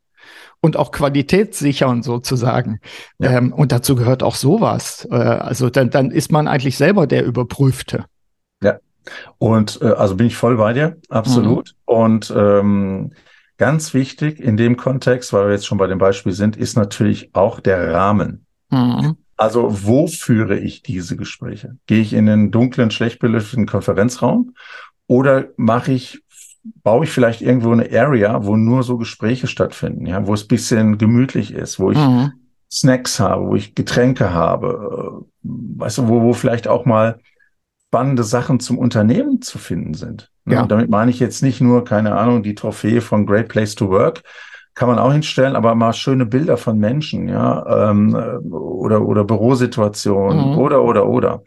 [0.64, 2.80] und auch Qualität sichern sozusagen.
[3.18, 3.32] Ja.
[3.32, 5.06] Ähm, und dazu gehört auch sowas.
[5.10, 8.06] Äh, also dann, dann ist man eigentlich selber der Überprüfte.
[8.62, 8.78] Ja.
[9.36, 11.74] Und äh, also bin ich voll bei dir, absolut.
[11.86, 11.94] Mhm.
[11.94, 13.12] Und ähm,
[13.58, 17.34] ganz wichtig in dem Kontext, weil wir jetzt schon bei dem Beispiel sind, ist natürlich
[17.34, 18.46] auch der Rahmen.
[18.70, 19.16] Mhm.
[19.36, 21.76] Also wo führe ich diese Gespräche?
[21.86, 24.54] Gehe ich in einen dunklen, schlecht belüfteten Konferenzraum
[25.06, 26.22] oder mache ich,
[26.82, 30.98] baue ich vielleicht irgendwo eine Area, wo nur so Gespräche stattfinden, ja, wo es bisschen
[30.98, 32.32] gemütlich ist, wo ich mhm.
[32.70, 35.48] Snacks habe, wo ich Getränke habe, äh,
[35.78, 37.18] weißt du, wo, wo vielleicht auch mal
[37.88, 40.30] spannende Sachen zum Unternehmen zu finden sind.
[40.46, 40.62] Ja.
[40.62, 43.88] Und damit meine ich jetzt nicht nur, keine Ahnung, die Trophäe von Great Place to
[43.88, 44.22] Work,
[44.74, 48.14] kann man auch hinstellen, aber mal schöne Bilder von Menschen, ja, ähm,
[48.50, 50.58] oder, oder Bürosituationen mhm.
[50.58, 51.42] oder, oder, oder.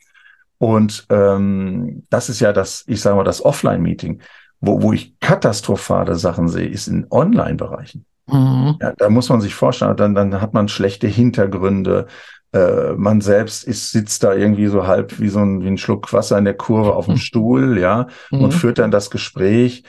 [0.59, 4.21] Und ähm, das ist ja das, ich sage mal, das Offline-Meeting.
[4.59, 8.05] Wo, wo ich katastrophale Sachen sehe, ist in Online-Bereichen.
[8.28, 8.78] Mhm.
[8.82, 12.07] Ja, da muss man sich vorstellen, dann, dann hat man schlechte Hintergründe.
[12.53, 16.11] Äh, man selbst ist, sitzt da irgendwie so halb wie so ein, wie ein Schluck
[16.11, 17.19] Wasser in der Kurve auf dem mhm.
[17.19, 18.41] Stuhl, ja, mhm.
[18.41, 19.84] und führt dann das Gespräch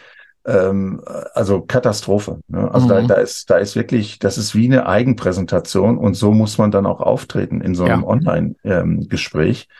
[0.48, 1.02] ähm,
[1.34, 2.40] also Katastrophe.
[2.48, 2.72] Ne?
[2.72, 2.90] Also mhm.
[2.90, 6.70] da, da ist, da ist wirklich, das ist wie eine Eigenpräsentation und so muss man
[6.70, 8.08] dann auch auftreten in so einem ja.
[8.08, 9.68] Online-Gespräch.
[9.68, 9.76] Ähm,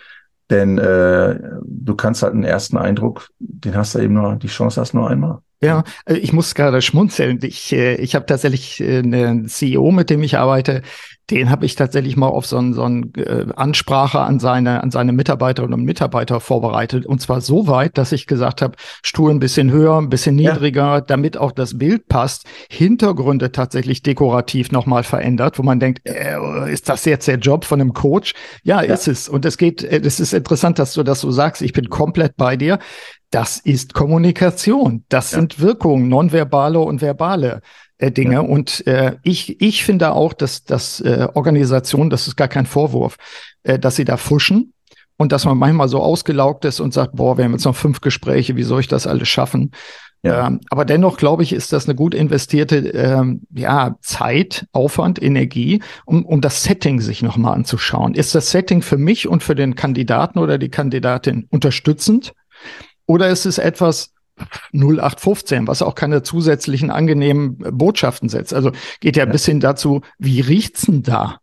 [0.50, 4.80] Denn äh, du kannst halt einen ersten Eindruck, den hast du eben nur, die Chance
[4.80, 5.38] hast nur einmal.
[5.60, 7.40] Ja, äh, ich muss gerade schmunzeln.
[7.42, 10.82] Ich, äh, ich habe tatsächlich äh, einen CEO, mit dem ich arbeite,
[11.30, 14.90] den habe ich tatsächlich mal auf so eine so ein, äh, Ansprache an seine, an
[14.90, 17.04] seine Mitarbeiterinnen und Mitarbeiter vorbereitet.
[17.04, 20.94] Und zwar so weit, dass ich gesagt habe, Stuhl ein bisschen höher, ein bisschen niedriger,
[20.94, 21.00] ja.
[21.00, 22.46] damit auch das Bild passt.
[22.70, 27.80] Hintergründe tatsächlich dekorativ nochmal verändert, wo man denkt, äh, ist das jetzt der Job von
[27.80, 28.32] einem Coach?
[28.62, 28.94] Ja, ja.
[28.94, 29.28] ist es.
[29.28, 31.60] Und es geht, es ist interessant, dass du das so sagst.
[31.62, 32.78] Ich bin komplett bei dir.
[33.30, 35.04] Das ist Kommunikation.
[35.08, 35.38] Das ja.
[35.38, 37.60] sind Wirkungen, nonverbale und verbale.
[37.98, 38.34] äh, Dinge.
[38.34, 38.40] Ja.
[38.40, 43.16] Und äh, ich, ich finde auch, dass, dass äh, Organisationen, das ist gar kein Vorwurf,
[43.64, 44.72] äh, dass sie da fuschen
[45.16, 48.00] und dass man manchmal so ausgelaugt ist und sagt, boah, wir haben jetzt noch fünf
[48.00, 49.72] Gespräche, wie soll ich das alles schaffen?
[50.22, 50.48] Ja.
[50.48, 55.80] Ähm, aber dennoch, glaube ich, ist das eine gut investierte ähm, ja, Zeit, Aufwand, Energie,
[56.06, 58.14] um, um das Setting sich nochmal anzuschauen.
[58.14, 62.32] Ist das Setting für mich und für den Kandidaten oder die Kandidatin unterstützend?
[63.08, 64.12] Oder ist es etwas,
[64.72, 68.54] 0815, was auch keine zusätzlichen angenehmen Botschaften setzt.
[68.54, 69.32] Also geht ja, ja.
[69.32, 71.40] bis hin dazu, wie riecht's denn da?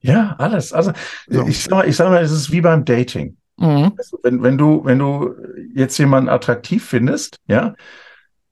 [0.00, 0.72] Ja, alles.
[0.72, 0.92] Also
[1.26, 1.46] so.
[1.46, 3.36] ich sag mal, ich sag mal, es ist wie beim Dating.
[3.56, 3.92] Mhm.
[3.96, 5.34] Also, wenn, wenn du, wenn du
[5.74, 7.74] jetzt jemanden attraktiv findest, ja,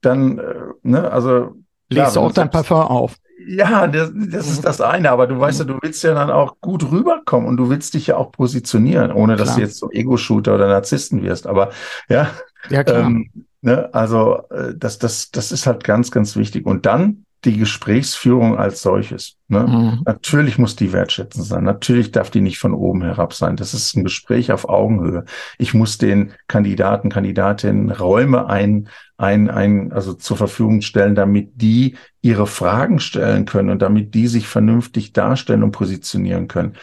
[0.01, 1.57] dann, äh, ne, also.
[1.88, 3.16] Legst du auch dein Parfum auf.
[3.47, 6.57] Ja, das, das ist das eine, aber du weißt ja, du willst ja dann auch
[6.61, 9.57] gut rüberkommen und du willst dich ja auch positionieren, ohne dass klar.
[9.57, 11.47] du jetzt so Ego-Shooter oder Narzissten wirst.
[11.47, 11.70] Aber
[12.09, 12.30] ja,
[12.70, 13.07] ja klar.
[13.07, 13.30] Ähm,
[13.61, 16.66] ne, also äh, das, das, das ist halt ganz, ganz wichtig.
[16.66, 19.36] Und dann die Gesprächsführung als solches.
[19.49, 19.66] Ne?
[19.66, 20.03] Mhm.
[20.07, 21.64] Natürlich muss die wertschätzend sein.
[21.64, 23.57] Natürlich darf die nicht von oben herab sein.
[23.57, 25.24] Das ist ein Gespräch auf Augenhöhe.
[25.59, 31.97] Ich muss den Kandidaten, Kandidatinnen Räume ein, ein, ein, also zur Verfügung stellen, damit die
[32.20, 36.74] ihre Fragen stellen können und damit die sich vernünftig darstellen und positionieren können.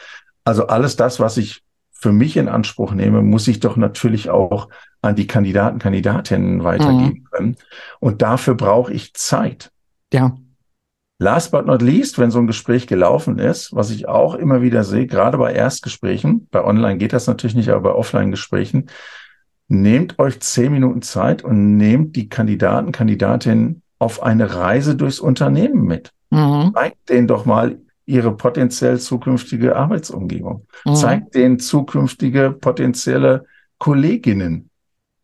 [0.44, 4.70] Also alles das, was ich für mich in Anspruch nehme, muss ich doch natürlich auch
[5.02, 7.28] an die Kandidaten, Kandidatinnen weitergeben mhm.
[7.32, 7.56] können.
[8.00, 9.72] Und dafür brauche ich Zeit.
[10.12, 10.36] Ja.
[11.22, 14.86] Last but not least, wenn so ein Gespräch gelaufen ist, was ich auch immer wieder
[14.86, 18.90] sehe, gerade bei Erstgesprächen, bei Online geht das natürlich nicht, aber bei Offline-Gesprächen,
[19.68, 25.84] nehmt euch zehn Minuten Zeit und nehmt die Kandidaten, Kandidatinnen auf eine Reise durchs Unternehmen
[25.84, 26.14] mit.
[26.30, 26.72] Mhm.
[26.74, 30.66] Zeigt denen doch mal ihre potenziell zukünftige Arbeitsumgebung.
[30.86, 30.96] Mhm.
[30.96, 33.46] Zeigt denen zukünftige potenzielle
[33.78, 34.70] Kolleginnen.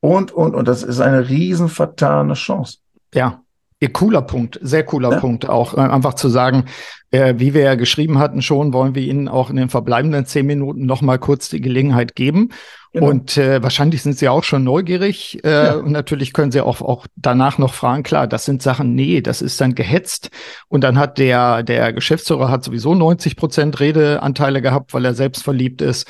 [0.02, 2.80] Und, und, und das ist eine riesen vertane Chance.
[3.14, 3.42] Ja,
[3.90, 5.20] Cooler Punkt, sehr cooler ja.
[5.20, 5.76] Punkt auch.
[5.76, 6.66] Äh, einfach zu sagen,
[7.12, 10.46] äh, wie wir ja geschrieben hatten schon, wollen wir Ihnen auch in den verbleibenden zehn
[10.46, 12.50] Minuten noch mal kurz die Gelegenheit geben.
[12.94, 13.08] Genau.
[13.08, 15.74] Und äh, wahrscheinlich sind Sie auch schon neugierig äh, ja.
[15.76, 18.04] und natürlich können Sie auch, auch danach noch fragen.
[18.04, 20.30] Klar, das sind Sachen, nee, das ist dann gehetzt.
[20.70, 25.44] Und dann hat der, der Geschäftsführer hat sowieso 90 Prozent Redeanteile gehabt, weil er selbst
[25.44, 26.08] verliebt ist.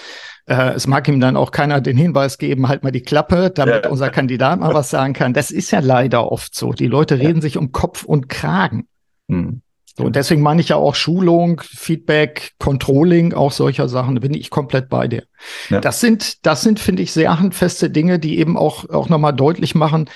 [0.47, 3.85] Äh, es mag ihm dann auch keiner den Hinweis geben, halt mal die Klappe, damit
[3.85, 3.89] ja.
[3.89, 5.33] unser Kandidat mal was sagen kann.
[5.33, 6.73] Das ist ja leider oft so.
[6.73, 8.87] Die Leute reden sich um Kopf und Kragen.
[9.27, 9.61] Hm.
[9.97, 14.33] So, und deswegen meine ich ja auch Schulung, Feedback, Controlling, auch solcher Sachen, da bin
[14.33, 15.23] ich komplett bei dir.
[15.69, 15.79] Ja.
[15.79, 19.73] Das sind, das sind, finde ich, sehr handfeste Dinge, die eben auch, auch nochmal deutlich
[19.73, 20.09] machen,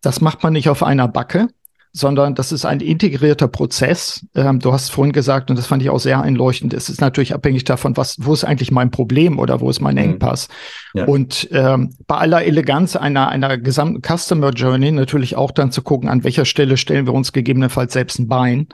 [0.00, 1.48] das macht man nicht auf einer Backe,
[1.96, 4.26] sondern das ist ein integrierter Prozess.
[4.34, 7.32] Ähm, du hast vorhin gesagt, und das fand ich auch sehr einleuchtend, es ist natürlich
[7.32, 10.02] abhängig davon, was, wo ist eigentlich mein Problem oder wo ist mein mhm.
[10.02, 10.48] Engpass.
[10.92, 11.04] Ja.
[11.04, 16.08] Und ähm, bei aller Eleganz einer, einer gesamten Customer Journey natürlich auch dann zu gucken,
[16.08, 18.66] an welcher Stelle stellen wir uns gegebenenfalls selbst ein Bein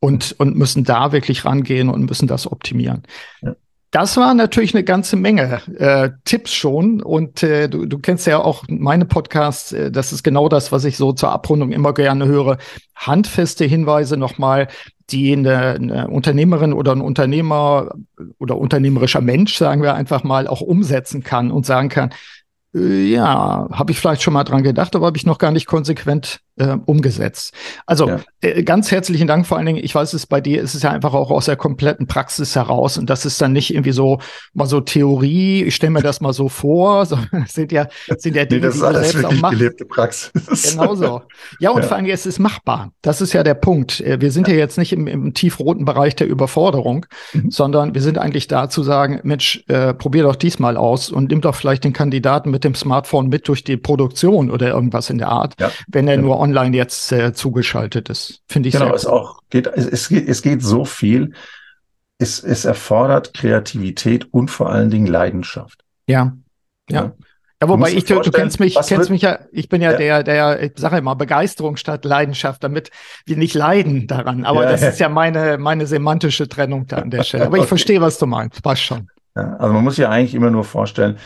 [0.00, 3.02] und, und müssen da wirklich rangehen und müssen das optimieren.
[3.42, 3.54] Ja.
[3.94, 7.00] Das war natürlich eine ganze Menge äh, Tipps schon.
[7.00, 9.70] Und äh, du, du kennst ja auch meine Podcasts.
[9.70, 12.58] Äh, das ist genau das, was ich so zur Abrundung immer gerne höre.
[12.96, 14.66] Handfeste Hinweise nochmal,
[15.10, 17.92] die eine, eine Unternehmerin oder ein Unternehmer
[18.38, 22.10] oder unternehmerischer Mensch, sagen wir einfach mal, auch umsetzen kann und sagen kann,
[22.74, 25.66] äh, ja, habe ich vielleicht schon mal dran gedacht, aber habe ich noch gar nicht
[25.66, 27.52] konsequent äh, umgesetzt.
[27.86, 28.20] Also ja.
[28.40, 29.82] äh, ganz herzlichen Dank vor allen Dingen.
[29.82, 32.96] Ich weiß es bei dir ist es ja einfach auch aus der kompletten Praxis heraus
[32.96, 34.20] und das ist dann nicht irgendwie so
[34.52, 35.64] mal so Theorie.
[35.64, 37.88] Ich stelle mir das mal so vor, sondern es sind ja
[38.18, 39.58] sind ja Dinge, nee, das ist die alles selbst auch machen.
[39.58, 40.72] gelebte Praxis.
[40.72, 41.22] Genau so.
[41.58, 41.88] Ja und ja.
[41.88, 42.92] vor allen Dingen es ist machbar.
[43.02, 44.00] Das ist ja der Punkt.
[44.00, 47.50] Äh, wir sind ja, ja jetzt nicht im, im tiefroten Bereich der Überforderung, mhm.
[47.50, 51.40] sondern wir sind eigentlich da zu sagen, Mensch, äh, probier doch diesmal aus und nimm
[51.40, 55.28] doch vielleicht den Kandidaten mit dem Smartphone mit durch die Produktion oder irgendwas in der
[55.28, 55.54] Art,
[55.88, 58.42] wenn er nur online jetzt äh, zugeschaltet ist.
[58.48, 61.32] Finde ich genau, es auch geht, es, es, geht, es geht so viel.
[62.18, 65.84] Es, es erfordert Kreativität und vor allen Dingen Leidenschaft.
[66.06, 66.36] Ja,
[66.90, 67.02] ja.
[67.02, 67.12] ja.
[67.62, 70.22] Ja, wobei ich, du, du kennst mich, kennst mich ja, ich bin ja, ja, der,
[70.22, 72.90] der, ich sage immer, Begeisterung statt Leidenschaft, damit
[73.24, 74.44] wir nicht leiden daran.
[74.44, 74.88] Aber ja, das ja.
[74.88, 77.46] ist ja meine, meine semantische Trennung da an der Stelle.
[77.46, 77.62] Aber okay.
[77.62, 78.62] ich verstehe, was du meinst.
[78.62, 79.08] Passt schon.
[79.34, 81.16] Also man muss ja eigentlich immer nur vorstellen,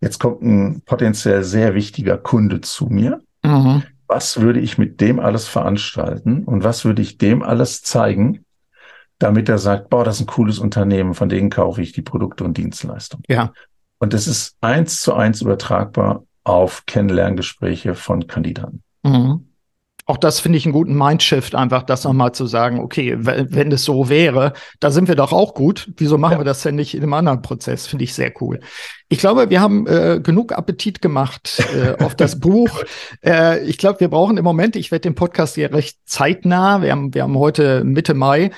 [0.00, 3.20] jetzt kommt ein potenziell sehr wichtiger Kunde zu mir.
[3.42, 8.44] Mhm was würde ich mit dem alles veranstalten und was würde ich dem alles zeigen,
[9.18, 12.44] damit er sagt, boah, das ist ein cooles Unternehmen, von denen kaufe ich die Produkte
[12.44, 13.24] und Dienstleistungen.
[13.28, 13.52] Ja.
[13.98, 18.82] Und das ist eins zu eins übertragbar auf Kennenlerngespräche von Kandidaten.
[19.02, 19.47] Mhm.
[20.08, 23.84] Auch das finde ich einen guten Mindshift, einfach das nochmal zu sagen, okay, wenn das
[23.84, 25.92] so wäre, da sind wir doch auch gut.
[25.98, 26.40] Wieso machen ja.
[26.40, 27.86] wir das denn nicht in einem anderen Prozess?
[27.86, 28.60] Finde ich sehr cool.
[29.10, 32.84] Ich glaube, wir haben äh, genug Appetit gemacht äh, auf das Buch.
[33.22, 36.90] Äh, ich glaube, wir brauchen im Moment, ich werde den Podcast hier recht zeitnah, wir
[36.90, 38.50] haben, wir haben heute Mitte Mai,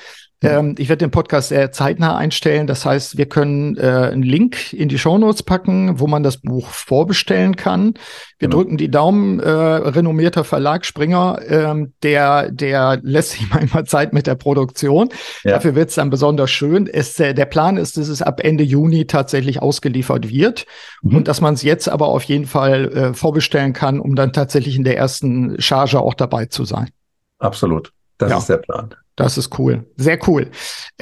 [0.43, 2.65] ähm, ich werde den Podcast sehr zeitnah einstellen.
[2.65, 6.69] Das heißt, wir können äh, einen Link in die Shownotes packen, wo man das Buch
[6.69, 7.93] vorbestellen kann.
[8.39, 8.57] Wir genau.
[8.57, 14.25] drücken die Daumen, äh, renommierter Verlag Springer, ähm, der, der lässt sich manchmal Zeit mit
[14.25, 15.09] der Produktion.
[15.43, 15.51] Ja.
[15.51, 16.87] Dafür wird es dann besonders schön.
[16.87, 20.65] Es, äh, der Plan ist, dass es ab Ende Juni tatsächlich ausgeliefert wird
[21.03, 21.17] mhm.
[21.17, 24.75] und dass man es jetzt aber auf jeden Fall äh, vorbestellen kann, um dann tatsächlich
[24.75, 26.89] in der ersten Charge auch dabei zu sein.
[27.37, 27.93] Absolut.
[28.17, 28.37] Das ja.
[28.37, 28.95] ist der Plan.
[29.15, 29.85] Das ist cool.
[29.97, 30.49] Sehr cool.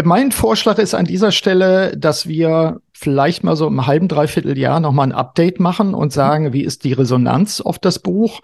[0.03, 4.79] Mein Vorschlag ist an dieser Stelle, dass wir vielleicht mal so im halben, dreiviertel Jahr
[4.79, 8.41] nochmal ein Update machen und sagen, wie ist die Resonanz auf das Buch?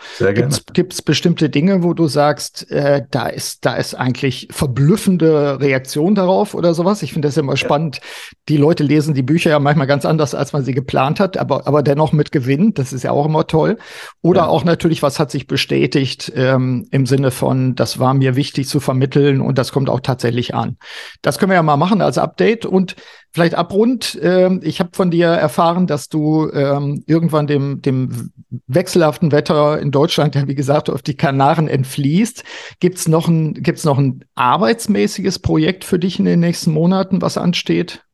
[0.74, 6.16] Gibt es bestimmte Dinge, wo du sagst, äh, da ist, da ist eigentlich verblüffende Reaktion
[6.16, 7.04] darauf oder sowas?
[7.04, 7.58] Ich finde das immer ja.
[7.58, 8.00] spannend.
[8.48, 11.68] Die Leute lesen die Bücher ja manchmal ganz anders, als man sie geplant hat, aber,
[11.68, 12.74] aber dennoch mit Gewinn.
[12.74, 13.78] Das ist ja auch immer toll.
[14.22, 14.48] Oder ja.
[14.48, 18.80] auch natürlich, was hat sich bestätigt ähm, im Sinne von, das war mir wichtig zu
[18.80, 20.78] vermitteln und das kommt auch tatsächlich an.
[21.22, 22.96] Das können wir ja mal machen als Update und
[23.36, 28.32] Vielleicht abrund, äh, ich habe von dir erfahren, dass du ähm, irgendwann dem, dem
[28.68, 32.46] wechselhaften Wetter in Deutschland, ja wie gesagt, auf die Kanaren entfließt.
[32.80, 37.38] Gibt's noch ein, gibt's noch ein arbeitsmäßiges Projekt für dich in den nächsten Monaten, was
[37.38, 38.06] ansteht?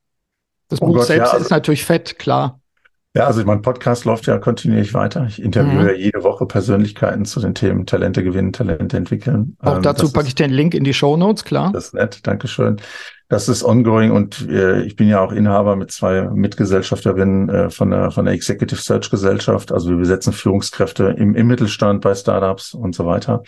[0.70, 2.60] Das oh Buch Gott, selbst ja, also, ist natürlich fett, klar.
[3.14, 5.26] Ja, also mein Podcast läuft ja kontinuierlich weiter.
[5.28, 5.88] Ich interviewe mhm.
[5.88, 9.58] ja jede Woche Persönlichkeiten zu den Themen Talente gewinnen, Talente entwickeln.
[9.60, 11.72] Auch ähm, dazu packe ich den Link in die Show Notes, klar.
[11.74, 12.78] Das ist nett, Dankeschön.
[13.28, 17.92] Das ist ongoing und äh, ich bin ja auch Inhaber mit zwei Mitgesellschafterinnen äh, von
[17.92, 19.74] der von der Executive Search Gesellschaft.
[19.74, 23.44] Also wir besetzen Führungskräfte im, im Mittelstand bei Startups und so weiter.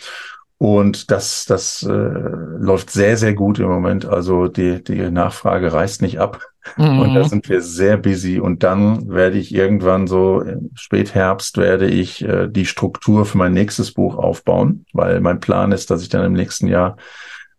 [0.57, 4.05] Und das, das äh, läuft sehr, sehr gut im Moment.
[4.05, 6.41] Also die, die Nachfrage reißt nicht ab.
[6.77, 6.99] Mhm.
[6.99, 8.39] Und da sind wir sehr busy.
[8.39, 13.53] Und dann werde ich irgendwann so im Spätherbst werde ich äh, die Struktur für mein
[13.53, 16.97] nächstes Buch aufbauen, weil mein Plan ist, dass ich dann im nächsten Jahr,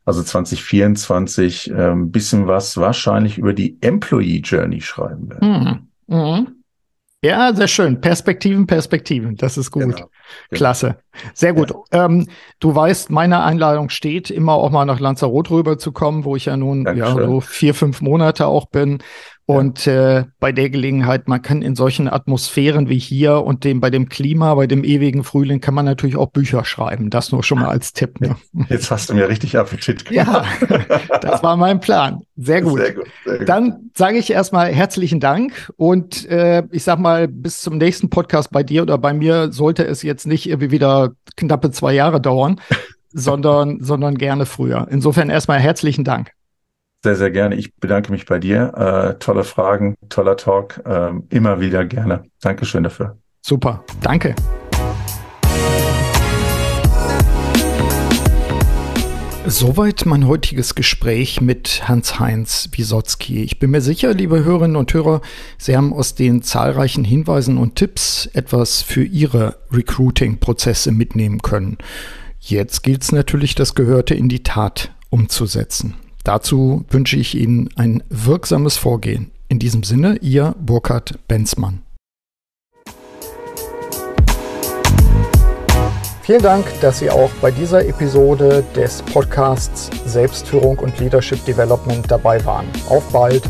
[0.07, 5.47] also 2024, ein äh, bisschen was wahrscheinlich über die Employee Journey schreiben werde.
[5.47, 5.88] Mhm.
[6.07, 6.63] Mhm.
[7.24, 8.00] Ja, sehr schön.
[8.00, 9.36] Perspektiven, Perspektiven.
[9.36, 9.82] Das ist gut.
[9.82, 9.96] Genau.
[9.96, 10.08] Genau.
[10.50, 10.96] Klasse.
[11.32, 11.72] Sehr gut.
[11.92, 12.04] Ja.
[12.04, 16.36] Ähm, du weißt, meine Einladung steht, immer auch mal nach Lanzarote rüber zu kommen, wo
[16.36, 17.16] ich ja nun Dankeschön.
[17.16, 18.98] ja so vier, fünf Monate auch bin.
[19.47, 23.90] Und äh, bei der Gelegenheit, man kann in solchen Atmosphären wie hier und dem bei
[23.90, 27.11] dem Klima, bei dem ewigen Frühling, kann man natürlich auch Bücher schreiben.
[27.11, 28.22] Das nur schon mal als Tipp.
[28.22, 28.36] Ne?
[28.70, 30.47] Jetzt hast du mir richtig Appetit gemacht.
[30.70, 32.22] Ja, das war mein Plan.
[32.36, 32.78] Sehr gut.
[32.78, 33.49] Sehr gut, sehr gut.
[33.49, 38.51] Dann sage ich erstmal herzlichen Dank und äh, ich sag mal, bis zum nächsten Podcast
[38.51, 42.62] bei dir oder bei mir sollte es jetzt nicht irgendwie wieder knappe zwei Jahre dauern,
[43.12, 44.88] sondern, sondern gerne früher.
[44.90, 46.32] Insofern erstmal herzlichen Dank.
[47.05, 47.57] Sehr, sehr gerne.
[47.57, 48.72] Ich bedanke mich bei dir.
[48.78, 50.80] Äh, tolle Fragen, toller Talk.
[50.86, 52.22] Äh, immer wieder gerne.
[52.40, 53.18] Dankeschön dafür.
[53.42, 53.84] Super.
[54.00, 54.34] Danke.
[59.44, 63.42] Soweit mein heutiges Gespräch mit Hans-Heinz Wisotzki.
[63.42, 65.20] Ich bin mir sicher, liebe Hörerinnen und Hörer,
[65.59, 71.76] Sie haben aus den zahlreichen Hinweisen und Tipps etwas für Ihre Recruiting-Prozesse mitnehmen können.
[72.40, 75.96] Jetzt gilt es natürlich, das Gehörte in die Tat umzusetzen.
[76.24, 79.30] Dazu wünsche ich Ihnen ein wirksames Vorgehen.
[79.48, 81.82] In diesem Sinne, Ihr Burkhard Benzmann.
[86.22, 92.42] Vielen Dank, dass Sie auch bei dieser Episode des Podcasts Selbstführung und Leadership Development dabei
[92.46, 92.64] waren.
[92.88, 93.42] Auf bald!